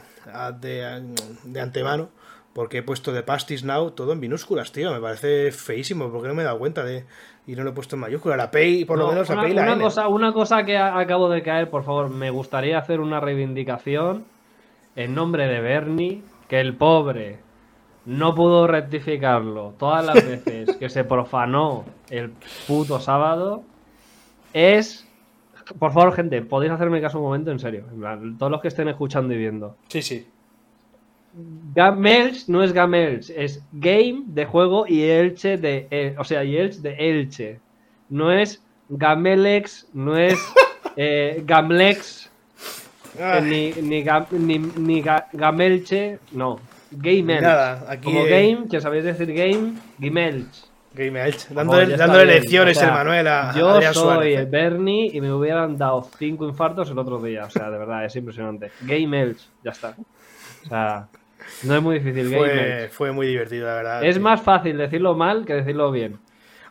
[0.61, 1.15] de,
[1.45, 2.11] de antemano
[2.57, 4.91] porque he puesto de Pastis Now todo en minúsculas, tío.
[4.91, 7.05] Me parece feísimo, porque no me he dado cuenta de.
[7.47, 8.35] Y no lo he puesto en mayúscula.
[8.35, 11.43] La P, por lo menos la y la una Cosa, una cosa que acabo de
[11.43, 14.25] caer, por favor, me gustaría hacer una reivindicación
[14.97, 17.41] en nombre de Bernie, que el pobre
[18.07, 22.33] no pudo rectificarlo todas las veces que se profanó el
[22.67, 23.65] puto sábado.
[24.55, 25.06] Es.
[25.79, 27.85] Por favor, gente, podéis hacerme caso un momento, en serio.
[28.39, 29.77] todos los que estén escuchando y viendo.
[29.89, 30.27] Sí, sí
[31.75, 35.87] Gamelch no es Gamelch, es Game de juego y Elche de.
[35.91, 37.61] eh, o sea, y Elche de Elche.
[38.09, 40.39] No es Gamelex, no es
[40.97, 42.31] eh, Gamlex,
[43.19, 46.59] eh, ni, ni, Gam- ni, ni Ga- Gamelche, no.
[47.43, 50.65] Nada, aquí, Como eh, Game, que sabéis decir Game, Gimelch.
[50.97, 54.39] Game Elch, Como dándole, lecciones o sea, el Manuel a, Yo Adrián soy Suárez.
[54.41, 54.47] el.
[54.47, 57.45] Bernie y me hubieran dado cinco infartos el otro día.
[57.45, 58.73] O sea, de verdad, es impresionante.
[58.81, 59.95] Game Elch, ya está.
[60.65, 61.09] O sea,
[61.63, 62.31] no es muy difícil.
[62.31, 64.05] Game Fue, fue muy divertido, la verdad.
[64.05, 64.23] Es tío.
[64.25, 66.19] más fácil decirlo mal que decirlo bien.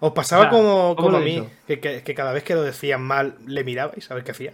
[0.01, 2.53] Os pasaba o sea, como, ¿cómo como a mí, que, que- que cada vez que
[2.53, 4.51] lo decían mal le mirabais a ver qué hacía.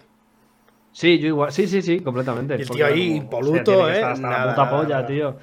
[0.92, 1.52] Sí, yo igual.
[1.52, 2.56] Sí, sí, sí, completamente.
[2.58, 4.04] Y el tío ahí, impoluto, ¿eh?
[4.04, 5.06] hasta Nada, la puta polla, nada.
[5.08, 5.36] tío.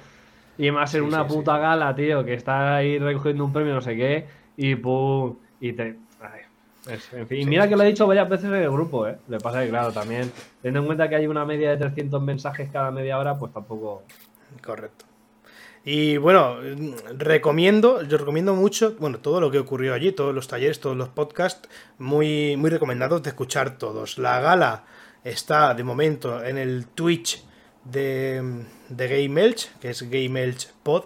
[0.59, 3.73] Y más en Sí, una sí, puta gala, tío, que está ahí recogiendo un premio,
[3.73, 5.97] no sé qué, y pum, y te.
[6.21, 6.41] ay,
[6.93, 9.17] es- en fin, y mira que lo he dicho varias veces en el grupo, ¿eh?
[9.29, 10.31] Le pasa que, claro, también,
[10.61, 14.03] teniendo en cuenta que hay una media de 300 mensajes cada media hora, pues tampoco.
[14.63, 15.05] Correcto.
[15.85, 20.47] Y bueno, mm, recomiendo, yo recomiendo mucho, bueno, todo lo que ocurrió allí, todos los
[20.47, 24.17] talleres, todos los podcasts, muy, muy recomendados de escuchar todos.
[24.17, 24.83] La gala
[25.23, 27.43] está de momento en el Twitch
[27.85, 31.05] de, de Game Elch, que es Game Elch Pod.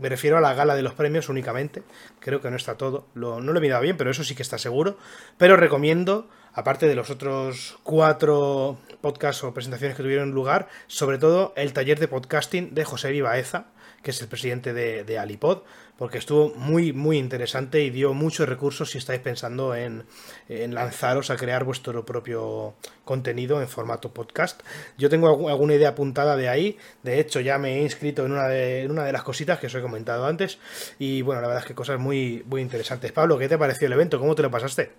[0.00, 1.82] Me refiero a la gala de los premios únicamente.
[2.20, 3.06] Creo que no está todo.
[3.14, 4.98] Lo- no lo he mirado bien, pero eso sí que está seguro.
[5.38, 11.52] Pero recomiendo, aparte de los otros cuatro podcasts o presentaciones que tuvieron lugar, sobre todo
[11.56, 13.66] el taller de podcasting de José Vivaeza,
[14.02, 15.62] que es el presidente de, Alipod,
[15.98, 20.04] porque estuvo muy, muy interesante y dio muchos recursos si estáis pensando en,
[20.48, 22.74] lanzaros a crear vuestro propio
[23.04, 24.62] contenido en formato podcast.
[24.98, 28.32] Yo tengo algu- alguna idea apuntada de ahí, de hecho ya me he inscrito en
[28.32, 30.58] una de, en una de las cositas que os he comentado antes,
[30.98, 33.10] y bueno, la verdad es que cosas muy, muy interesantes.
[33.12, 34.18] Pablo, ¿qué te pareció el evento?
[34.20, 34.92] ¿Cómo te lo pasaste?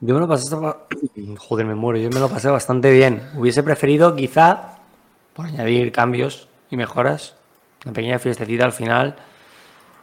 [0.00, 0.56] Yo me lo pasé.
[1.38, 1.98] Joder, me muero.
[1.98, 3.22] Yo me lo pasé bastante bien.
[3.34, 4.78] Hubiese preferido, quizá,
[5.34, 7.36] por añadir cambios y mejoras,
[7.84, 9.16] una pequeña fiestecita al final.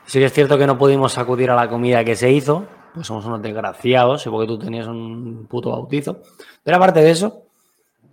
[0.06, 3.26] Sí es cierto que no pudimos acudir a la comida que se hizo, pues somos
[3.26, 6.22] unos desgraciados, y porque tú tenías un puto bautizo.
[6.64, 7.44] Pero aparte de eso,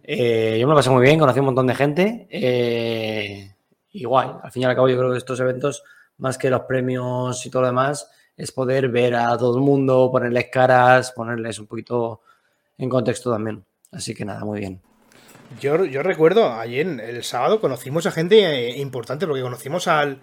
[0.03, 2.27] eh, yo me lo pasé muy bien, conocí un montón de gente.
[2.31, 3.55] eh,
[3.95, 4.29] y guay.
[4.43, 5.85] Al fin y al cabo, yo creo que estos eventos,
[6.19, 10.11] más que los premios y todo lo demás, es poder ver a todo el mundo,
[10.11, 12.21] ponerles caras, ponerles un poquito
[12.77, 13.65] en contexto también.
[13.93, 14.81] Así que nada, muy bien.
[15.61, 20.21] Yo, yo recuerdo, ayer, el sábado, conocimos a gente eh, importante, porque conocimos al,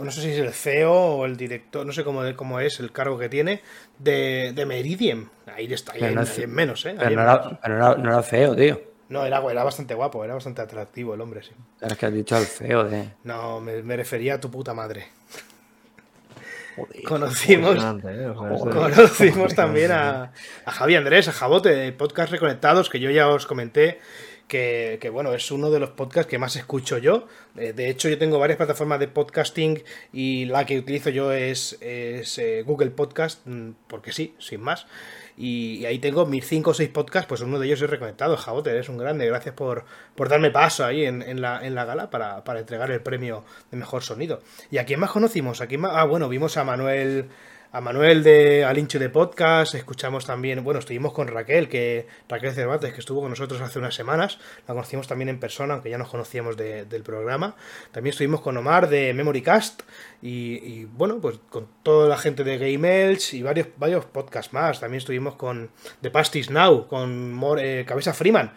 [0.00, 2.92] no sé si es el CEO o el director, no sé cómo, cómo es el
[2.92, 3.62] cargo que tiene,
[3.98, 5.30] de, de Meridian.
[5.54, 6.94] Ahí está, ahí no ahí en menos, ¿eh?
[6.98, 7.46] Pero no menos.
[7.46, 8.80] era, pero no era- no era feo, tío.
[9.08, 11.52] No, era, era bastante guapo, era bastante atractivo el hombre, sí.
[11.80, 13.08] Es que has dicho al feo de.
[13.24, 15.06] No, me, me refería a tu puta madre.
[16.76, 17.02] Joder.
[17.04, 18.26] Conocimos, ¿eh?
[18.26, 20.32] O sea, conocimos también a,
[20.64, 23.98] a Javi Andrés, a Jabote, de Podcast Reconectados, que yo ya os comenté
[24.48, 27.28] que, bueno, es uno de los podcasts que más escucho yo.
[27.56, 29.82] Eh, De hecho, yo tengo varias plataformas de podcasting
[30.12, 34.86] y la que utilizo yo es, es, eh, Google Podcast, mm, porque sí, sin más.
[35.36, 38.36] Y, ahí tengo mis 5 o 6 podcasts, pues uno de ellos es Reconectado.
[38.36, 39.26] Jabote, eres un grande.
[39.26, 39.84] Gracias por,
[40.16, 43.44] por darme paso ahí en, en la, en la gala para, para entregar el premio
[43.70, 44.40] de mejor sonido.
[44.70, 45.60] ¿Y a quién más conocimos?
[45.60, 45.92] ¿A quién más?
[45.94, 47.28] Ah, bueno, vimos a Manuel
[47.70, 52.94] a Manuel de Alincho de Podcast, escuchamos también, bueno, estuvimos con Raquel, que Raquel Cervantes,
[52.94, 56.08] que estuvo con nosotros hace unas semanas, la conocimos también en persona, aunque ya nos
[56.08, 57.56] conocíamos de- del programa.
[57.92, 59.82] También estuvimos con Omar de Memorycast
[60.22, 64.52] y, y, bueno, pues con toda la gente de Game Elch y varios, varios podcasts
[64.54, 64.80] más.
[64.80, 68.52] También estuvimos con The Past is Now, con Mor- eh, Cabeza Freeman.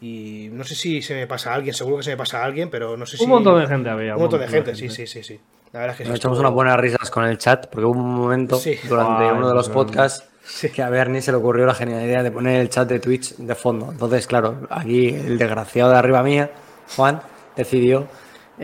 [0.00, 2.44] Y no sé si se me pasa a alguien, seguro que se me pasa a
[2.44, 3.24] alguien, pero no sé si...
[3.24, 4.14] Un montón de gente había.
[4.16, 5.40] Un montón de gente, sí, sí, sí, sí.
[5.72, 7.84] La verdad es que sí Nos echamos estuvo- unas buenas risas con el chat, porque
[7.86, 8.76] hubo un momento Sí.
[8.88, 9.74] durante Ay, uno de los no.
[9.74, 10.70] podcasts Sí.
[10.70, 13.36] que a Bernie se le ocurrió la genial idea de poner el chat de Twitch
[13.36, 13.88] de fondo.
[13.92, 16.50] Entonces, claro, aquí el desgraciado de arriba mía,
[16.96, 17.20] Juan,
[17.56, 18.06] decidió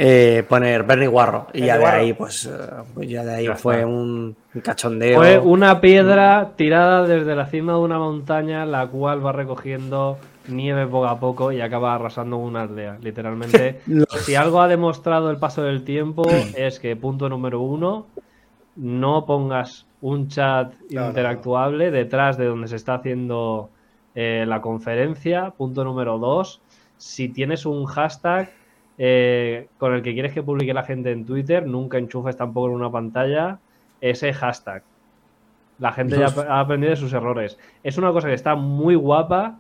[0.01, 1.47] eh, poner Bernie Guarro.
[1.53, 1.99] Y ya de Guarro.
[1.99, 2.51] ahí, pues, eh,
[2.95, 5.19] pues ya de ahí fue un cachondeo.
[5.19, 10.19] Fue una piedra tirada desde la cima de una montaña, la cual va recogiendo
[10.49, 12.99] nieve poco a poco y acaba arrasando una aldea.
[13.01, 13.81] Literalmente,
[14.21, 16.25] si algo ha demostrado el paso del tiempo
[16.57, 18.07] es que, punto número uno,
[18.77, 23.71] no pongas un chat No, no, interactuable detrás de donde se está haciendo
[24.15, 25.51] eh, la conferencia.
[25.51, 26.61] Punto número dos,
[26.97, 28.51] si tienes un hashtag
[28.99, 32.75] eh, con el que quieres que publique la gente en Twitter, nunca enchufes tampoco en
[32.75, 33.59] una pantalla
[34.01, 34.83] ese hashtag.
[35.79, 37.57] La gente ya ha aprendido de sus errores.
[37.85, 39.59] Es una cosa que está muy guapa.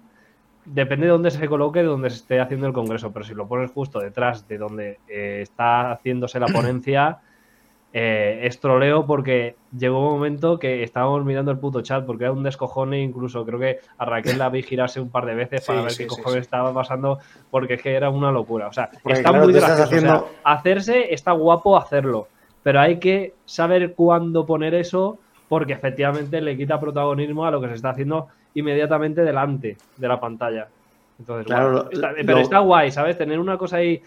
[0.71, 3.13] Depende de dónde se coloque, de dónde se esté haciendo el congreso.
[3.13, 7.19] Pero si lo pones justo detrás de donde eh, está haciéndose la ponencia,
[7.93, 12.33] eh, es troleo porque llegó un momento que estábamos mirando el puto chat porque era
[12.33, 15.79] un descojone, incluso creo que a Raquel la vi girarse un par de veces para
[15.81, 17.19] Sí, ver sí, qué sí, cojones estaba pasando
[17.51, 18.69] porque es que era una locura.
[18.69, 19.83] O sea, Porque, está claro, muy gracioso.
[19.83, 22.29] o sea, haciendo- hacerse está guapo hacerlo,
[22.63, 27.69] pero hay que saber cuándo poner eso porque efectivamente le quita protagonismo a lo que
[27.69, 30.69] se está haciendo inmediatamente delante de la pantalla.
[31.19, 31.85] Entonces, Claro, guay.
[31.85, 33.19] lo- Está- lo- pero está guay, ¿sabes?
[33.19, 34.03] Tener una cosa ahí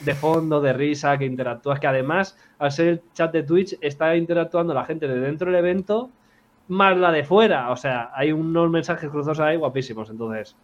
[0.00, 4.14] de fondo, de risa, que interactúas, que además, al ser el chat de Twitch, está
[4.16, 6.10] interactuando la gente de dentro del evento
[6.68, 7.70] más la de fuera.
[7.70, 10.10] O sea, hay unos mensajes cruzados ahí guapísimos.
[10.10, 10.56] Entonces,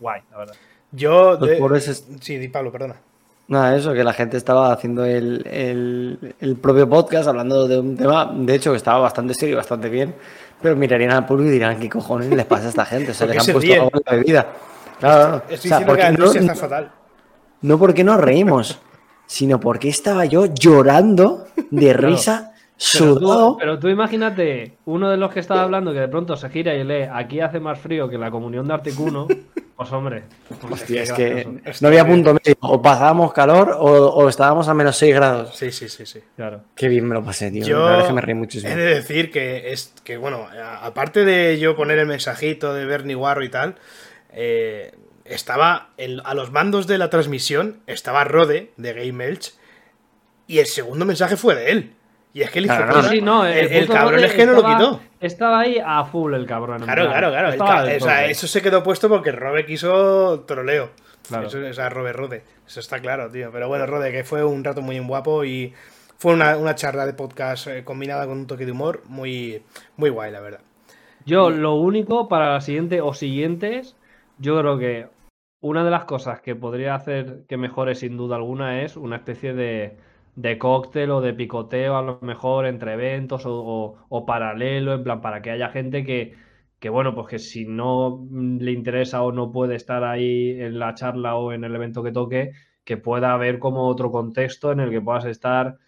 [0.00, 0.54] guay, la verdad.
[0.92, 1.36] Yo.
[1.36, 2.96] De- pobres es- Sí, di Pablo, perdona.
[3.48, 7.96] Nada, eso, que la gente estaba haciendo el, el- el propio podcast hablando de un
[7.96, 10.14] tema, de hecho, que estaba bastante serio y bastante bien,
[10.60, 13.12] pero mirarían al público y dirán, ¿qué cojones les pasa a esta gente?
[13.12, 13.80] O sea, ¿Por les han puesto ríen?
[13.82, 14.46] agua en la bebida.
[14.98, 16.90] Claro, Estoy o sea, diciendo que porque la no, está fatal.
[17.62, 18.80] no porque nos reímos,
[19.26, 22.52] sino porque estaba yo llorando de risa,
[22.92, 23.52] Pero sudado.
[23.52, 26.74] tú, pero tú imagínate, uno de los que estaba hablando que de pronto se gira
[26.74, 29.28] y lee, aquí hace más frío que la comunión de Articuno,
[29.76, 30.24] pues hombre.
[30.48, 31.78] pues Hostia, es que gracioso.
[31.82, 32.56] no había punto medio.
[32.62, 35.54] O pasábamos calor o, o estábamos a menos 6 grados.
[35.56, 36.20] Sí, sí, sí, sí.
[36.36, 36.62] Claro.
[36.74, 37.64] Qué bien me lo pasé, tío.
[37.64, 38.72] Yo La verdad es que me reí muchísimo.
[38.72, 40.48] he de decir que es que bueno,
[40.80, 43.76] aparte de yo poner el mensajito de Bernie Guarro y tal,
[44.32, 44.92] eh,
[45.24, 49.54] estaba el- a los mandos de la transmisión estaba Rode de Game Elch
[50.46, 51.92] y el segundo mensaje fue de él.
[52.36, 55.00] Y es que Claro, Sí, no, el, cabrón es que no lo estaba- quitó.
[55.20, 56.82] Estaba ahí a full el cabrón.
[56.82, 57.48] Claro, plan, claro, claro.
[57.48, 60.90] el estaba o sea, eso se quedó puesto porque el Robe quiso troleo.
[61.26, 61.46] Claro.
[61.46, 62.44] Eso, o sea, Robe Rode.
[62.66, 63.48] Eso está claro, tío.
[63.50, 65.72] Pero bueno, Rode, que fue un rato muy guapo y
[66.18, 69.62] fue una, una charla de podcast eh, combinada con un toque de humor muy,
[69.96, 70.60] muy guay, la verdad.
[71.24, 73.96] Yo lo único para la siguiente o siguientes,
[74.36, 75.06] yo creo que
[75.62, 79.54] una de las cosas que podría hacer que mejore sin duda alguna es una especie
[79.54, 79.96] de,
[80.36, 85.20] de cóctel o de picoteo a lo mejor entre eventos o, o- paralelo, en plan
[85.22, 86.34] para que haya gente que,
[86.80, 90.78] que bueno, pues que si no mm, le interesa o no puede estar ahí en
[90.78, 92.52] la charla o en el evento que toque,
[92.84, 95.78] que pueda haber como otro contexto en el que puedas estar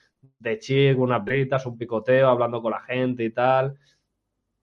[0.41, 3.79] de chill, con unas un picoteo, hablando con la gente y tal.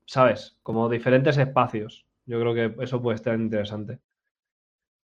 [0.07, 0.57] ¿sabes?
[0.63, 2.05] Como diferentes espacios.
[2.25, 3.99] Yo creo que eso puede estar interesante.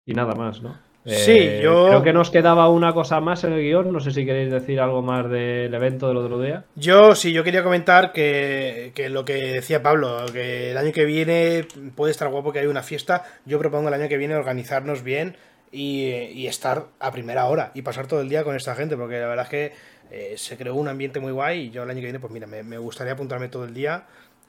[0.07, 0.81] Y nada más, ¿no?
[1.05, 3.93] Sí, Eh, yo- Creo que nos quedaba una cosa más en el guion.
[3.93, 6.65] No sé si queréis decir algo más del evento del otro día.
[6.77, 11.05] Yo sí, yo quería comentar que, que lo que decía Pablo, que el año que
[11.05, 13.25] viene puede estar guapo que haya una fiesta.
[13.47, 15.37] Yo propongo el año que viene organizarnos bien
[15.73, 19.19] y, y estar a primera hora y pasar todo el día con esta gente, porque
[19.19, 19.73] la verdad es que
[20.13, 22.47] eh, se creó un ambiente muy guay y yo el año que viene, pues mira,
[22.47, 24.05] me, me gustaría apuntarme todo el día,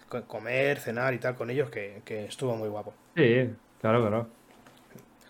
[0.10, 2.94] co- comer, cenar y tal con ellos, que, que estuvo muy guapo.
[3.16, 3.50] Sí,
[3.82, 4.28] claro, claro.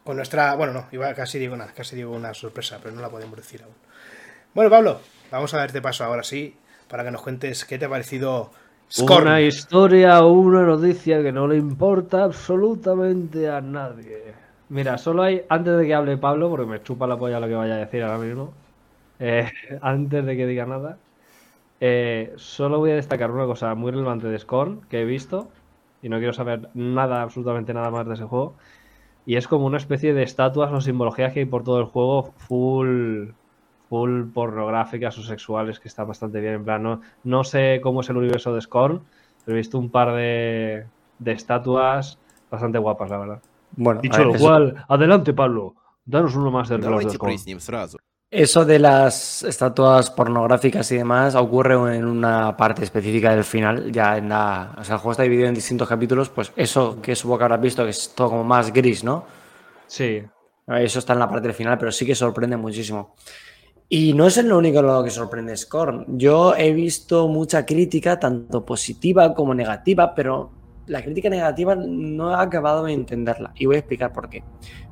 [0.04, 3.10] Con nuestra, bueno, no, iba casi digo una, casi digo una sorpresa, pero no la
[3.10, 3.74] podemos decir aún.
[4.54, 5.00] Bueno, Pablo,
[5.32, 6.56] vamos a darte paso ahora sí,
[6.88, 8.52] para que nos cuentes qué te ha parecido
[8.92, 9.24] Scorn.
[9.24, 14.34] Una historia o una noticia que no le importa absolutamente a nadie.
[14.70, 17.56] Mira, solo hay, antes de que hable Pablo, porque me chupa la polla lo que
[17.56, 18.54] vaya a decir ahora mismo,
[19.20, 19.50] eh,
[19.82, 20.98] antes de que diga nada,
[21.80, 25.50] eh, solo voy a destacar una cosa muy relevante de Scorn que he visto,
[26.02, 28.56] y no quiero saber nada, absolutamente nada más de ese juego,
[29.27, 32.33] y es como una especie de estatuas o simbologías que hay por todo el juego,
[32.49, 33.29] full,
[33.89, 36.55] full pornográficas o sexuales, que está bastante bien.
[36.55, 39.03] En plan, no, no sé cómo es el universo de Scorn,
[39.45, 40.87] pero he visto un par de,
[41.19, 42.19] de estatuas
[42.51, 43.43] bastante guapas, la verdad.
[43.77, 45.75] Bueno, a Dicho ver, lo eso- cual, adelante, Pablo.
[46.05, 47.29] Danos uno más del reloj de Давайте Scorn.
[47.29, 47.99] проясним сразу.
[48.36, 54.18] Eso de las estatuas pornográficas y demás ocurre en una parte específica del final, ya
[54.18, 54.74] en la...
[54.76, 57.62] O sea, el juego está dividido en distintos capítulos, pues eso que supongo que habrás
[57.62, 59.24] visto, que es todo como más gris, ¿no?
[59.86, 60.24] Sí,
[60.66, 63.14] Eso está en la parte del final, pero sí que sorprende muchísimo.
[63.88, 66.18] Y no es lo único lo que sorprende Scorn.
[66.18, 70.50] Yo he visto mucha crítica, tanto positiva como negativa, pero
[70.88, 73.52] la crítica negativa no he acabado de entenderla.
[73.54, 74.44] Y voy a explicar por qué.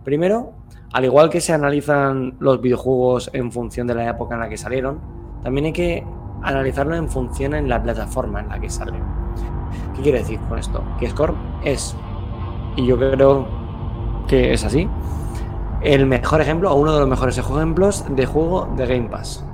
[0.03, 0.53] Primero,
[0.93, 4.57] al igual que se analizan los videojuegos en función de la época en la que
[4.57, 4.99] salieron,
[5.43, 6.05] también hay que
[6.41, 8.99] analizarlo en función en la plataforma en la que sale.
[9.95, 10.83] ¿Qué quiere decir con esto?
[10.99, 11.95] Que Scorn es,
[12.75, 13.47] y yo creo
[14.27, 14.87] que es así,
[15.81, 19.45] el mejor ejemplo o uno de los mejores ejemplos de juego de Game Pass.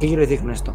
[0.00, 0.74] ¿Qué quiero decir con esto?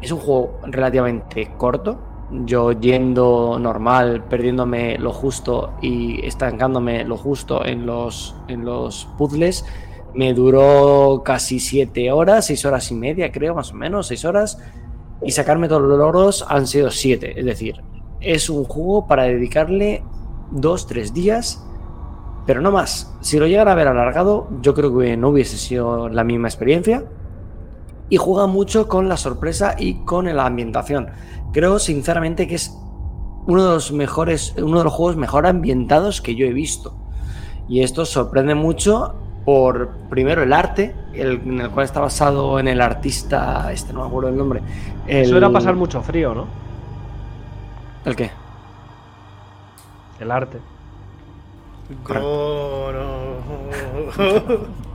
[0.00, 1.98] Es un juego relativamente corto.
[2.32, 9.64] Yo yendo normal, perdiéndome lo justo y estancándome lo justo en los, en los puzzles,
[10.14, 14.58] me duró casi 7 horas, 6 horas y media, creo, más o menos, 6 horas.
[15.22, 17.38] Y sacarme todos los logros han sido 7.
[17.38, 17.82] Es decir,
[18.20, 20.02] es un juego para dedicarle
[20.52, 21.66] 2-3 días
[22.46, 23.14] pero no más.
[23.20, 27.04] Si lo llegara a haber alargado, yo creo que no hubiese sido la misma experiencia.
[28.12, 31.10] y juega mucho con la sorpresa y con la ambientación.
[31.52, 32.76] Creo sinceramente que es
[33.46, 36.94] uno de los mejores, uno de los juegos mejor ambientados que yo he visto.
[37.68, 42.68] Y esto sorprende mucho por primero el arte, el, en el cual está basado en
[42.68, 44.60] el artista, este no me acuerdo el nombre.
[45.06, 45.24] El...
[45.24, 46.46] Eso era pasar mucho frío, ¿no?
[48.04, 48.30] ¿El qué?
[50.18, 50.58] El arte.
[52.08, 53.00] No, no.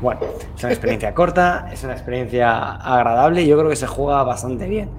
[0.00, 0.20] Bueno,
[0.54, 4.68] es una experiencia corta, es una experiencia agradable y yo creo que se juega bastante
[4.68, 4.90] bien.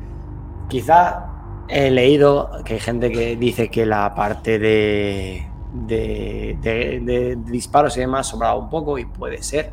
[0.67, 1.25] Quizá
[1.67, 7.95] he leído que hay gente que dice que la parte de, de, de- de disparos
[7.97, 9.71] y demás sobraba un poco y puede ser,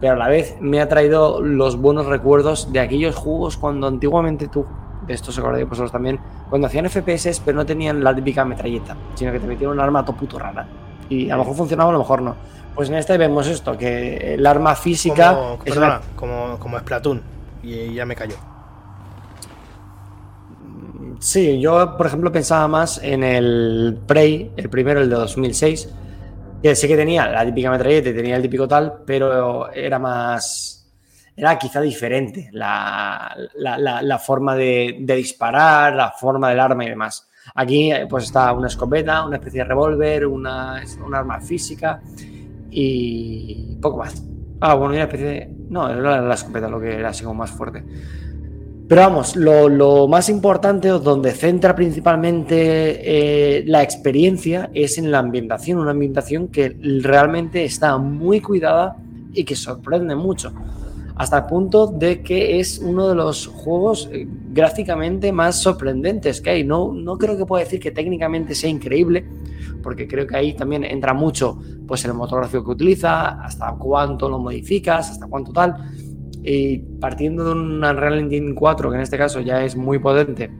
[0.00, 4.48] pero a la vez me ha traído los buenos recuerdos de aquellos juegos cuando antiguamente
[4.48, 4.64] tú,
[5.06, 6.18] de esto se acordáis vosotros también,
[6.48, 10.04] cuando hacían FPS pero no tenían la típica metralleta, sino que te metían un arma
[10.04, 10.66] todo puto rara.
[11.08, 12.34] Y a lo mejor funcionaba, a lo mejor no.
[12.74, 16.78] Pues en este vemos esto, que el arma física como, es perdona, una- como, como
[16.78, 17.20] Splatoon.
[17.62, 18.36] Y ya me cayó.
[21.20, 25.88] Sí, yo por ejemplo pensaba más en el Prey, el primero, el de 2006,
[26.62, 30.90] que sí que tenía la típica metralleta tenía el típico tal, pero era más,
[31.36, 37.28] era quizá diferente la, la- forma de, disparar, la forma del arma y demás.
[37.54, 42.02] Aquí eh, pues está una escopeta, una especie de revólver, una, un arma física
[42.70, 44.22] y poco más.
[44.60, 45.56] Ah, bueno, una especie de...
[45.68, 47.86] No, era la escopeta lo que era así como más fuerte.
[48.90, 55.12] Pero vamos, lo, lo más importante o donde centra principalmente eh, la experiencia es en
[55.12, 58.96] la ambientación, una ambientación que realmente está muy cuidada
[59.32, 60.52] y que sorprende mucho.
[61.14, 66.50] Hasta el punto de que es uno de los juegos eh, gráficamente más sorprendentes que
[66.50, 66.64] hay.
[66.64, 69.24] No, no creo que pueda decir que técnicamente sea increíble,
[69.84, 74.28] porque creo que ahí también entra mucho pues el motor gráfico que utiliza, hasta cuánto
[74.28, 75.76] lo modificas, hasta cuánto tal.
[76.42, 80.50] Y partiendo de un Unreal Engine 4, que en este caso ya es muy potente,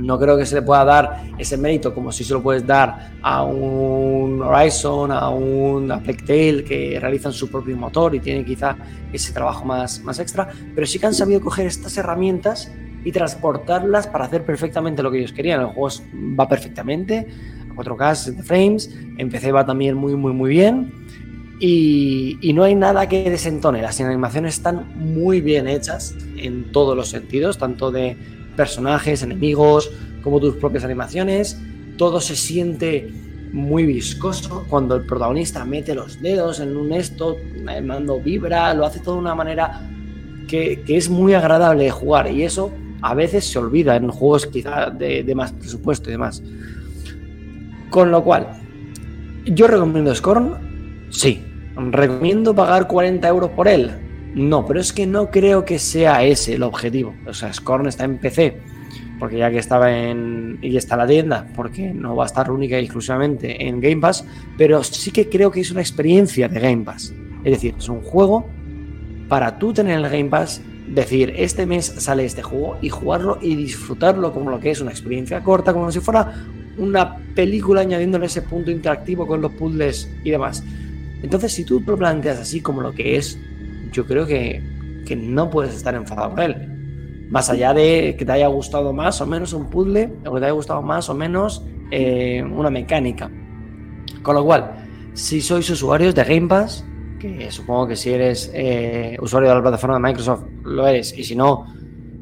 [0.00, 3.12] no creo que se le pueda dar ese mérito como si se lo puedes dar
[3.22, 8.76] a un Horizon, a un a Tale, que realizan su propio motor y tienen quizá
[9.12, 12.72] ese trabajo más, más extra, pero sí que han sabido coger estas herramientas
[13.04, 15.60] y transportarlas para hacer perfectamente lo que ellos querían.
[15.60, 15.88] El juego
[16.38, 17.26] va perfectamente,
[17.70, 20.92] a 4K, 60 frames, en PC va también muy, muy, muy bien.
[21.62, 23.82] Y, no hay nada que desentone.
[23.82, 28.16] Las animaciones están muy bien hechas en todos los sentidos, tanto de
[28.56, 29.90] personajes, enemigos,
[30.22, 31.60] como tus propias animaciones.
[31.98, 33.12] Todo se siente
[33.52, 37.36] muy viscoso cuando el protagonista mete los dedos en un esto,
[37.68, 39.82] el mando vibra, lo hace todo de una manera
[40.48, 44.90] que, es muy agradable de jugar y eso a veces se olvida en juegos quizá
[44.90, 46.42] de más presupuesto y demás.
[47.90, 48.46] Con lo cual,
[49.44, 51.49] yo recomiendo Scorn, sí.
[51.76, 53.90] ¿Recomiendo pagar 40 euros por él?
[54.34, 57.14] No, pero es que no creo que sea ese el objetivo.
[57.26, 58.58] O sea, Scorn está en PC,
[59.18, 60.58] porque ya que estaba en.
[60.62, 64.24] y está la tienda, porque no va a estar única y exclusivamente en Game Pass,
[64.56, 67.12] pero sí que creo que es una experiencia de Game Pass.
[67.44, 68.46] Es decir, es un juego
[69.28, 73.54] para tú tener el Game Pass, decir, este mes sale este juego y jugarlo y
[73.56, 76.44] disfrutarlo como lo que es una experiencia corta, como si fuera
[76.78, 80.64] una película añadiéndole ese punto interactivo con los puzzles y demás.
[81.22, 83.38] Entonces, si tú lo planteas así como lo que es,
[83.92, 84.62] yo creo que,
[85.06, 87.26] que no puedes estar enfadado con él.
[87.30, 90.46] Más allá de que te haya gustado más o menos un puzzle, o que te
[90.46, 93.30] haya gustado más o menos eh, una mecánica.
[94.22, 94.70] Con lo cual,
[95.14, 96.84] si sois usuarios de Game Pass,
[97.18, 101.22] que supongo que si eres eh, usuario de la plataforma de Microsoft lo eres, y
[101.22, 101.66] si no,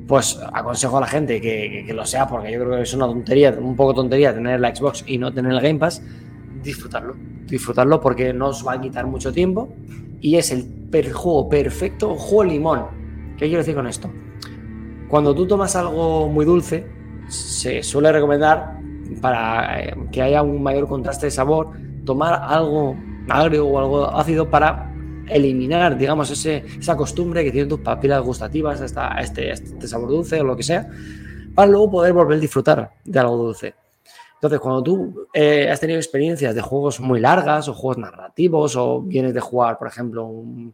[0.07, 2.94] pues aconsejo a la gente que, que- que lo sea, porque yo creo que es
[2.94, 6.03] una tontería, un poco tontería tener la Xbox y no tener el Game Pass,
[6.62, 7.14] disfrutarlo.
[7.46, 9.68] Disfrutarlo porque no os va a quitar mucho tiempo
[10.20, 10.66] y es el
[11.12, 12.84] juego perfecto, juego limón.
[13.36, 14.11] ¿Qué quiero decir con esto?
[15.09, 16.86] Cuando tú tomas algo muy dulce,
[17.28, 18.78] se suele recomendar
[19.20, 21.70] para eh, que haya un mayor contraste de sabor,
[22.04, 22.96] tomar algo
[23.28, 24.92] agrio o algo ácido para
[25.28, 30.40] eliminar, digamos, ese, esa costumbre que tienen tus papilas gustativas, esta, este, este sabor dulce
[30.40, 30.88] o lo que sea,
[31.54, 33.74] para luego poder volver a disfrutar de algo dulce.
[34.39, 39.03] Entonces, cuando tú eh, has tenido experiencias de juegos muy largas o juegos narrativos o
[39.03, 40.72] vienes de jugar, por ejemplo, un,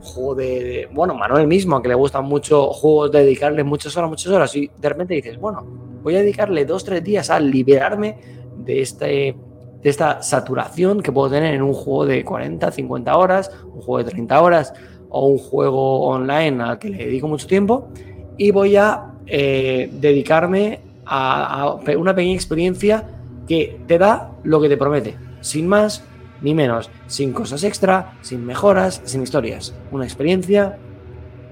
[0.00, 4.10] juego de, de- Bueno, Manuel mismo, que le gustan mucho juegos de dedicarle muchas horas,
[4.10, 5.64] muchas horas, y de repente dices, bueno,
[6.02, 8.16] voy a dedicarle dos, tres días a liberarme
[8.56, 9.36] de, este,
[9.82, 14.04] de esta saturación que puedo tener en un juego de 40, 50 horas, un juego
[14.04, 14.72] de 30 horas
[15.08, 17.88] o un juego online al que le dedico mucho tiempo
[18.36, 23.08] y voy a eh, dedicarme a, una pequeña experiencia
[23.46, 26.04] que te da lo que te promete, sin más
[26.42, 29.74] ni menos, sin cosas extra, sin mejoras, sin historias.
[29.90, 30.78] Una experiencia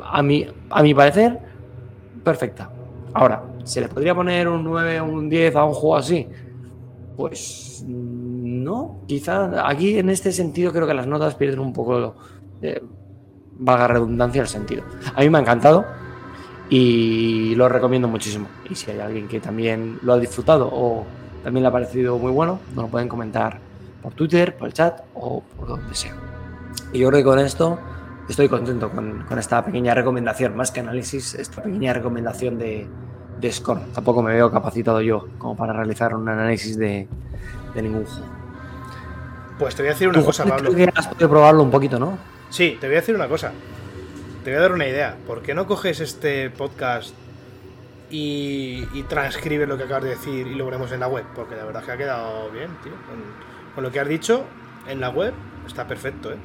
[0.03, 1.39] a mi, a mi parecer,
[2.23, 2.71] perfecta.
[3.15, 6.29] Ahora, ¿se le podría poner un 9 o un 10 a un juego así?
[7.17, 12.17] Pues no, quizá aquí en este sentido creo que las notas pierden un poco,
[12.61, 12.83] eh,
[13.53, 14.83] valga redundancia, el sentido.
[15.15, 15.85] A mí me ha encantado
[16.77, 18.49] y lo recomiendo muchísimo.
[18.69, 21.07] Y si hay alguien que también lo ha disfrutado o
[21.45, 23.61] también le ha parecido muy bueno, nos lo pueden comentar
[24.03, 26.17] por Twitter, por el chat o por donde sea.
[26.93, 27.79] Y yo creo que con esto
[28.29, 32.89] estoy contento con, con esta pequeña recomendación, más que análisis, esta pequeña recomendación de,
[33.41, 33.81] de Score.
[33.95, 37.07] Tampoco me veo capacitado yo como para realizar un análisis de,
[37.73, 38.27] de ningún juego.
[39.61, 40.75] Pues te voy a decir una cosa, creo Pablo.
[40.75, 42.19] que has podido probarlo un poquito, ¿no?
[42.51, 43.53] Sí, te voy a decir una cosa.
[44.45, 45.17] Te voy a dar una idea.
[45.27, 47.15] ¿Por qué no coges este podcast
[48.11, 51.25] y, y transcribes lo que acabas de decir y lo ponemos en la web?
[51.35, 52.93] Porque la verdad es que ha quedado bien, tío.
[52.93, 54.45] Con, con lo que has dicho
[54.89, 55.33] en la web
[55.67, 56.37] está perfecto, ¿eh?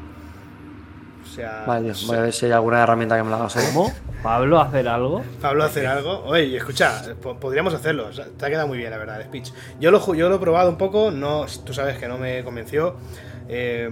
[1.21, 3.49] O sea, Vale, voy a ver si hay alguna herramienta que me la haga.
[3.73, 3.93] ¿Cómo?
[4.23, 5.21] ¿Pablo hacer algo?
[5.41, 6.23] Pablo hacer algo.
[6.23, 8.07] Oye, escucha, po- podríamos hacerlo.
[8.07, 9.51] o sea, te ha quedado muy bien, la verdad, el speech.
[9.79, 12.95] Yo lo, yo lo he probado un poco, no, tú sabes que no me convenció.
[13.49, 13.89] Eh,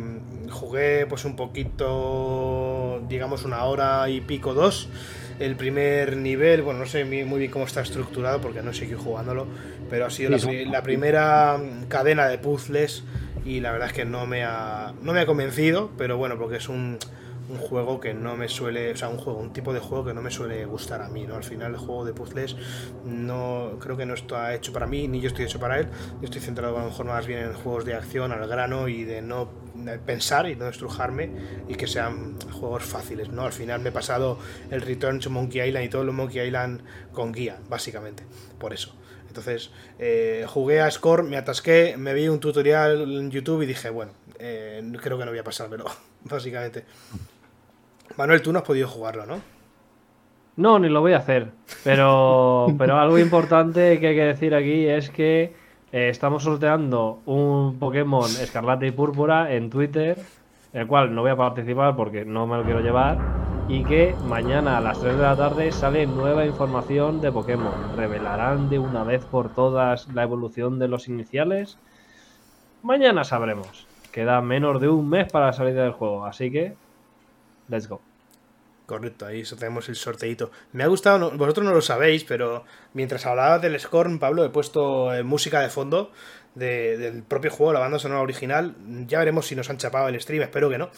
[0.52, 4.88] jugué pues un poquito, digamos una hora y pico, dos.
[5.40, 9.46] El primer nivel, bueno, no sé muy bien cómo está estructurado porque no qué jugándolo,
[9.90, 10.38] pero ha sido la,
[10.72, 13.04] la primera cadena de puzzles
[13.46, 16.58] y la verdad es que no me ha, no me ha convencido, pero bueno, porque
[16.58, 16.98] es un,
[17.50, 20.14] un juego que no me suele, o sea, un juego, un tipo de juego que
[20.14, 21.36] no me suele gustar a mí, ¿no?
[21.36, 22.56] Al final el juego de puzzles
[23.06, 25.88] no creo que no está hecho para mí, ni yo estoy hecho para él.
[26.20, 29.04] Yo estoy centrado a lo mejor más bien en juegos de acción al grano y
[29.04, 29.50] de no
[30.06, 31.32] pensar y no estrujarme
[31.68, 33.44] y que sean juegos fáciles, ¿no?
[33.44, 34.40] Al final me he pasado
[34.72, 36.82] el Return to Monkey Island y todo lo Monkey Island
[37.12, 38.24] con guía, básicamente,
[38.60, 38.96] por eso.
[39.28, 39.70] Entonces,
[40.00, 44.12] eh, jugué a Score, me atasqué, me vi un tutorial en YouTube y dije, bueno,
[44.40, 45.86] eh, creo que no voy a pasármelo,
[46.24, 46.86] básicamente.
[48.16, 49.42] Manuel, tú no has podido jugarlo, ¿no?
[50.56, 51.52] No, ni lo voy a hacer.
[51.84, 55.54] Pero, pero algo importante que hay que decir aquí es que
[55.92, 60.18] eh, estamos sorteando un Pokémon Escarlata y Púrpura en Twitter,
[60.74, 63.18] el cual no voy a participar porque no me lo quiero llevar.
[63.70, 67.98] Y que mañana a las 3 de la tarde sale nueva información de Pokémon.
[67.98, 71.78] ¿Revelarán de una vez por todas la evolución de los iniciales?
[72.82, 73.86] Mañana sabremos.
[74.12, 76.76] Queda menos de un mes para la salida del juego, así que.
[77.70, 78.02] Let's go.
[78.86, 80.50] Correcto, ahí tenemos el sorteito.
[80.72, 82.64] Me ha gustado, no- vosotros no lo sabéis, pero
[82.94, 86.12] mientras hablaba del Scorn, Pablo, he puesto eh, música de fondo
[86.56, 88.76] de- del propio juego, la banda sonora original.
[89.08, 90.90] Ya veremos si nos han chapado el stream, espero que no.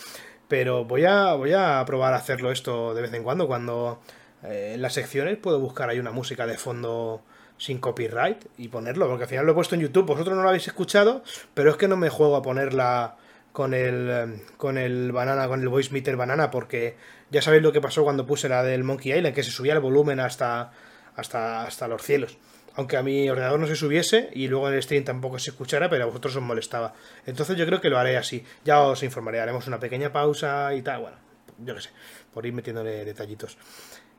[0.47, 4.01] Pero voy a, voy a probar a hacerlo esto de vez en cuando, cuando
[4.43, 7.23] eh, en las secciones puedo buscar ahí una música de fondo
[7.57, 10.49] sin copyright y ponerlo, porque al final lo he puesto en YouTube, vosotros no lo
[10.49, 11.23] habéis escuchado,
[11.55, 13.17] pero es que no me juego a ponerla
[13.59, 16.95] con el con el banana, con el voice meter banana, porque
[17.29, 19.81] ya sabéis lo que pasó cuando puse la del Monkey Island, que se subía el
[19.81, 20.71] volumen hasta,
[21.17, 22.37] hasta, hasta los cielos.
[22.75, 25.89] Aunque a mi ordenador no se subiese y luego en el stream tampoco se escuchara,
[25.89, 26.93] pero a vosotros os molestaba.
[27.25, 28.45] Entonces yo creo que lo haré así.
[28.63, 31.01] Ya os informaré, haremos una pequeña pausa y tal.
[31.01, 31.17] Bueno,
[31.57, 31.89] yo qué sé,
[32.33, 33.57] por ir metiéndole detallitos.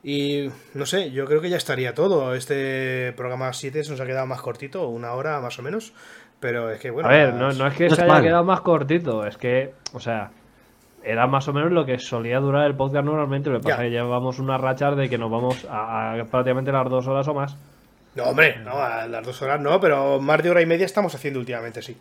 [0.02, 2.34] Y no sé, yo creo que ya estaría todo.
[2.34, 5.94] Este programa 7 se nos ha quedado más cortito, una hora más o menos.
[6.40, 7.08] Pero es que bueno.
[7.08, 8.22] A ver, no, no es que No se haya mal.
[8.22, 10.30] quedado más cortito, es que, o sea,
[11.04, 13.50] era más o menos lo que solía durar el podcast normalmente.
[13.50, 13.82] Lo que pasa Ya.
[13.84, 17.28] es que llevamos unas rachas de que nos vamos a, a prácticamente las dos horas
[17.28, 17.56] o más.
[18.14, 21.14] No, hombre, no, a las dos horas no, pero más de hora y media estamos
[21.14, 21.96] haciendo últimamente, sí.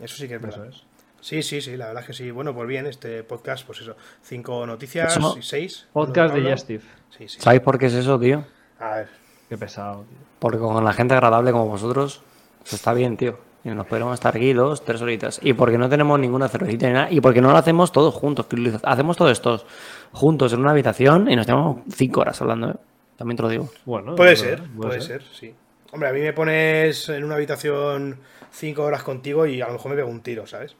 [0.00, 0.66] Eso sí que es verdad.
[0.66, 0.84] Eso es.
[1.20, 2.30] Sí, sí, sí, la verdad es que sí.
[2.30, 5.86] Bueno, pues bien, este podcast, pues eso, cinco noticias Eso- y seis.
[5.92, 6.82] Podcast digestive.
[7.16, 7.40] Sí, sí.
[7.40, 8.44] ¿Sabéis por qué es eso, tío?
[8.80, 9.08] A ver,
[9.48, 10.18] Qué pesado, tío.
[10.38, 12.20] Porque con la gente agradable como vosotros,
[12.60, 13.38] pues está bien, tío.
[13.64, 15.40] Y nos podemos estar aquí dos, tres horitas.
[15.42, 17.10] Y porque no tenemos ninguna cervecita ni nada.
[17.10, 18.46] Y porque no lo hacemos todos juntos.
[18.82, 19.64] Hacemos todos estos
[20.12, 22.74] juntos en una habitación y nos llevamos cinco horas hablando, ¿eh?
[23.16, 23.70] También te lo digo.
[23.84, 25.54] Bueno, puede ser, puede ser, sí.
[25.92, 28.18] Hombre, a mí me pones en una habitación
[28.50, 30.76] cinco horas contigo y a lo mejor me pego un tiro, ¿sabes?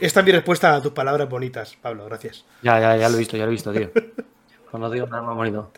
[0.00, 2.44] Esta es mi respuesta a tus palabras bonitas, Pablo, gracias.
[2.62, 3.90] Ya, ya, ya lo he visto, ya lo he visto, tío.
[4.70, 5.72] Cuando digo nada más bonito.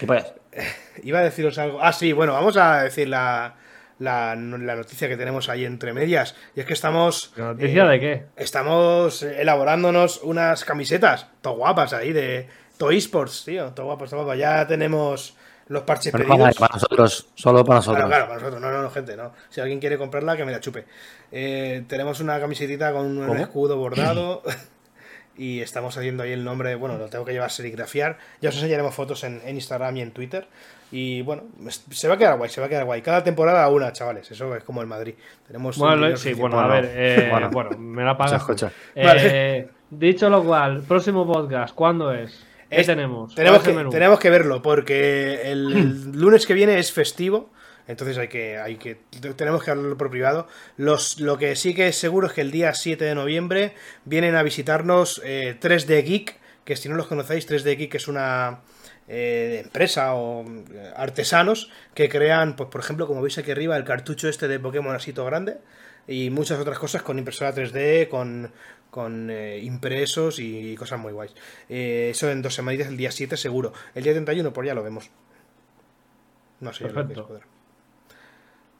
[0.00, 0.34] ¿Qué pasa?
[1.02, 1.78] Iba a deciros algo.
[1.82, 3.54] Ah, sí, bueno, vamos a decir la,
[4.02, 6.34] la, la noticia que tenemos ahí entre medias.
[6.56, 7.32] Y es que estamos.
[7.36, 8.26] ¿La noticia eh, de qué?
[8.36, 13.72] Estamos elaborándonos unas camisetas, todo guapas ahí, de Toy Sports, tío.
[13.72, 14.38] Todo guapas, todo guapas.
[14.38, 15.36] Ya tenemos
[15.68, 16.56] los parches Pero pedidos.
[16.56, 18.06] para nosotros, solo para nosotros.
[18.06, 18.60] Claro, claro, para nosotros.
[18.60, 19.32] No, no, no, gente, no.
[19.48, 20.84] Si alguien quiere comprarla, que me la chupe.
[21.30, 23.40] Eh, tenemos una camisetita con un ¿Cómo?
[23.40, 24.42] escudo bordado.
[25.36, 26.74] y estamos haciendo ahí el nombre.
[26.74, 28.18] Bueno, lo tengo que llevar a serigrafiar.
[28.40, 30.48] Ya os enseñaremos fotos en, en Instagram y en Twitter.
[30.92, 31.44] Y bueno,
[31.90, 33.00] se va a quedar guay, se va a quedar guay.
[33.02, 34.30] Cada temporada una, chavales.
[34.30, 35.14] Eso es como el Madrid.
[35.46, 37.50] Tenemos un Bueno, sí, bueno, a ver, eh, Bueno.
[37.50, 38.42] bueno, me la pagas.
[38.42, 38.74] Escucha, tú.
[39.00, 39.26] escucha.
[39.26, 42.44] Eh, Dicho lo cual, próximo podcast, ¿cuándo es?
[42.70, 43.34] ¿Qué Es- tenemos?
[43.34, 47.50] Tenemos ¿Cuál es que, tenemos verlo porque el, el lunes que viene es festivo.
[47.88, 49.00] Entonces hay que, hay que,
[49.36, 50.46] tenemos que hablarlo por privado.
[50.76, 53.74] Los, lo que sí que es seguro es que el día 7 de noviembre
[54.04, 58.60] vienen a visitarnos eh, 3D Geek, que si no los conocéis, 3D Geek es una
[59.12, 63.84] eh, empresa o eh, artesanos que crean, pues por ejemplo, como veis aquí arriba, el
[63.84, 65.58] cartucho este de Pokémon así todo grande
[66.06, 68.50] y muchas otras cosas con impresora 3D, con,
[68.90, 71.34] con eh, impresos y cosas muy guays.
[71.68, 73.72] Eh, eso en dos semanitas, el día 7 seguro.
[73.94, 75.10] El día 31 por ya lo vemos.
[76.60, 77.20] No sé, yo Perfecto.
[77.20, 77.42] es poder.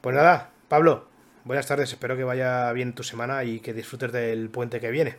[0.01, 1.07] Pues nada, Pablo,
[1.45, 1.93] buenas tardes.
[1.93, 5.16] Espero que vaya bien tu semana y que disfrutes del puente que viene.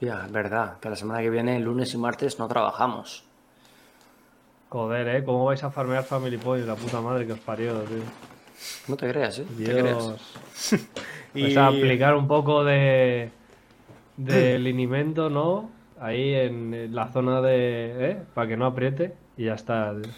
[0.00, 3.27] Ya, es verdad, que la semana que viene, lunes y martes, no trabajamos.
[4.68, 5.24] Joder, ¿eh?
[5.24, 6.66] ¿Cómo vais a farmear Family Point?
[6.66, 7.98] La puta madre que os parió, tío.
[8.88, 9.46] No te creas, ¿eh?
[9.48, 9.98] No te creas.
[10.70, 10.80] Dios.
[11.34, 13.30] Y Vais a aplicar un poco de
[14.16, 15.70] de linimento, ¿no?
[16.00, 18.10] Ahí en la zona de...
[18.10, 18.22] ¿eh?
[18.34, 19.92] Para que no apriete y ya está.
[20.00, 20.12] tío.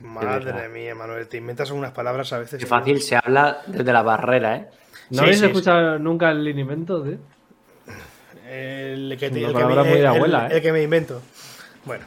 [0.00, 2.58] madre mía, Manuel, te inventas unas palabras a veces.
[2.58, 4.68] Qué fácil se habla desde la barrera, ¿eh?
[5.10, 7.18] ¿No Sí, habéis sí, escuchado nunca el linimento, tío?
[8.48, 10.56] El que, te- una el que me, muy de el- abuela, el- ¿eh?
[10.56, 11.22] el que me invento.
[11.84, 12.04] Bueno.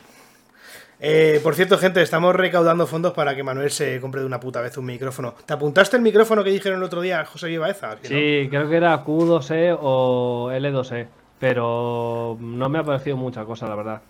[1.07, 4.59] Eh, por cierto, gente, estamos recaudando fondos para que Manuel se compre de una puta
[4.61, 5.35] vez un micrófono.
[5.45, 7.97] ¿Te apuntaste el micrófono que dijeron el otro día José Vivaeza?
[8.01, 11.07] Sí, creo que era Q2E o L2E,
[11.39, 14.01] pero no me ha parecido mucha cosa, la verdad.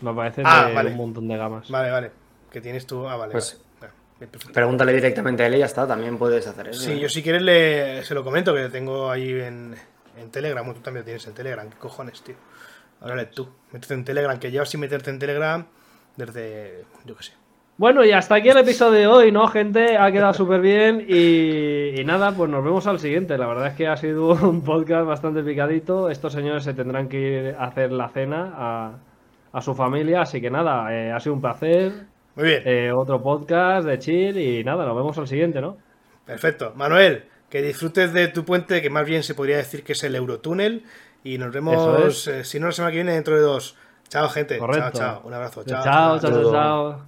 [0.00, 0.90] Me parece Ah, de vale.
[0.90, 1.68] un montón de gamas.
[1.70, 2.10] Vale, vale.
[2.52, 3.08] Que tienes tú.
[3.08, 3.32] Ah, vale.
[3.32, 3.92] Pues- vale.
[4.52, 6.80] Pregúntale directamente a él y ya está, también puedes hacer eso.
[6.80, 7.00] Sí, ¿eh?
[7.00, 9.74] yo si quieres le, se lo comento, que lo tengo ahí en,
[10.16, 10.64] en Telegram.
[10.72, 11.68] Tú también lo tienes en Telegram.
[11.68, 12.36] ¿Qué cojones, tío?
[13.00, 13.48] Háblale tú.
[13.72, 15.66] Métete en Telegram, que llevas sin meterte en Telegram
[16.16, 16.84] desde.
[17.04, 17.32] Yo qué sé.
[17.76, 19.98] Bueno, y hasta aquí el episodio de hoy, ¿no, gente?
[19.98, 23.36] Ha quedado súper bien y, y nada, pues nos vemos al siguiente.
[23.36, 26.08] La verdad es que ha sido un podcast bastante picadito.
[26.08, 28.92] Estos señores se tendrán que ir a hacer la cena a,
[29.52, 31.92] a su familia, así que nada, eh, ha sido un placer.
[32.36, 32.62] Muy bien.
[32.64, 35.76] Eh, otro podcast de chill y nada, nos vemos al siguiente, ¿no?
[36.24, 36.72] Perfecto.
[36.76, 40.14] Manuel, que disfrutes de tu puente, que más bien se podría decir que es el
[40.14, 40.84] Eurotúnel.
[41.24, 42.28] Y nos vemos, es.
[42.28, 43.76] eh, si no la semana que viene, dentro de dos.
[44.14, 44.56] Chao, gente.
[44.58, 44.96] Correcto.
[44.96, 45.26] Chao, chao.
[45.26, 45.64] Un abrazo.
[45.64, 46.18] chao, Chao.
[46.20, 46.52] chao, chao.
[46.52, 47.06] chao.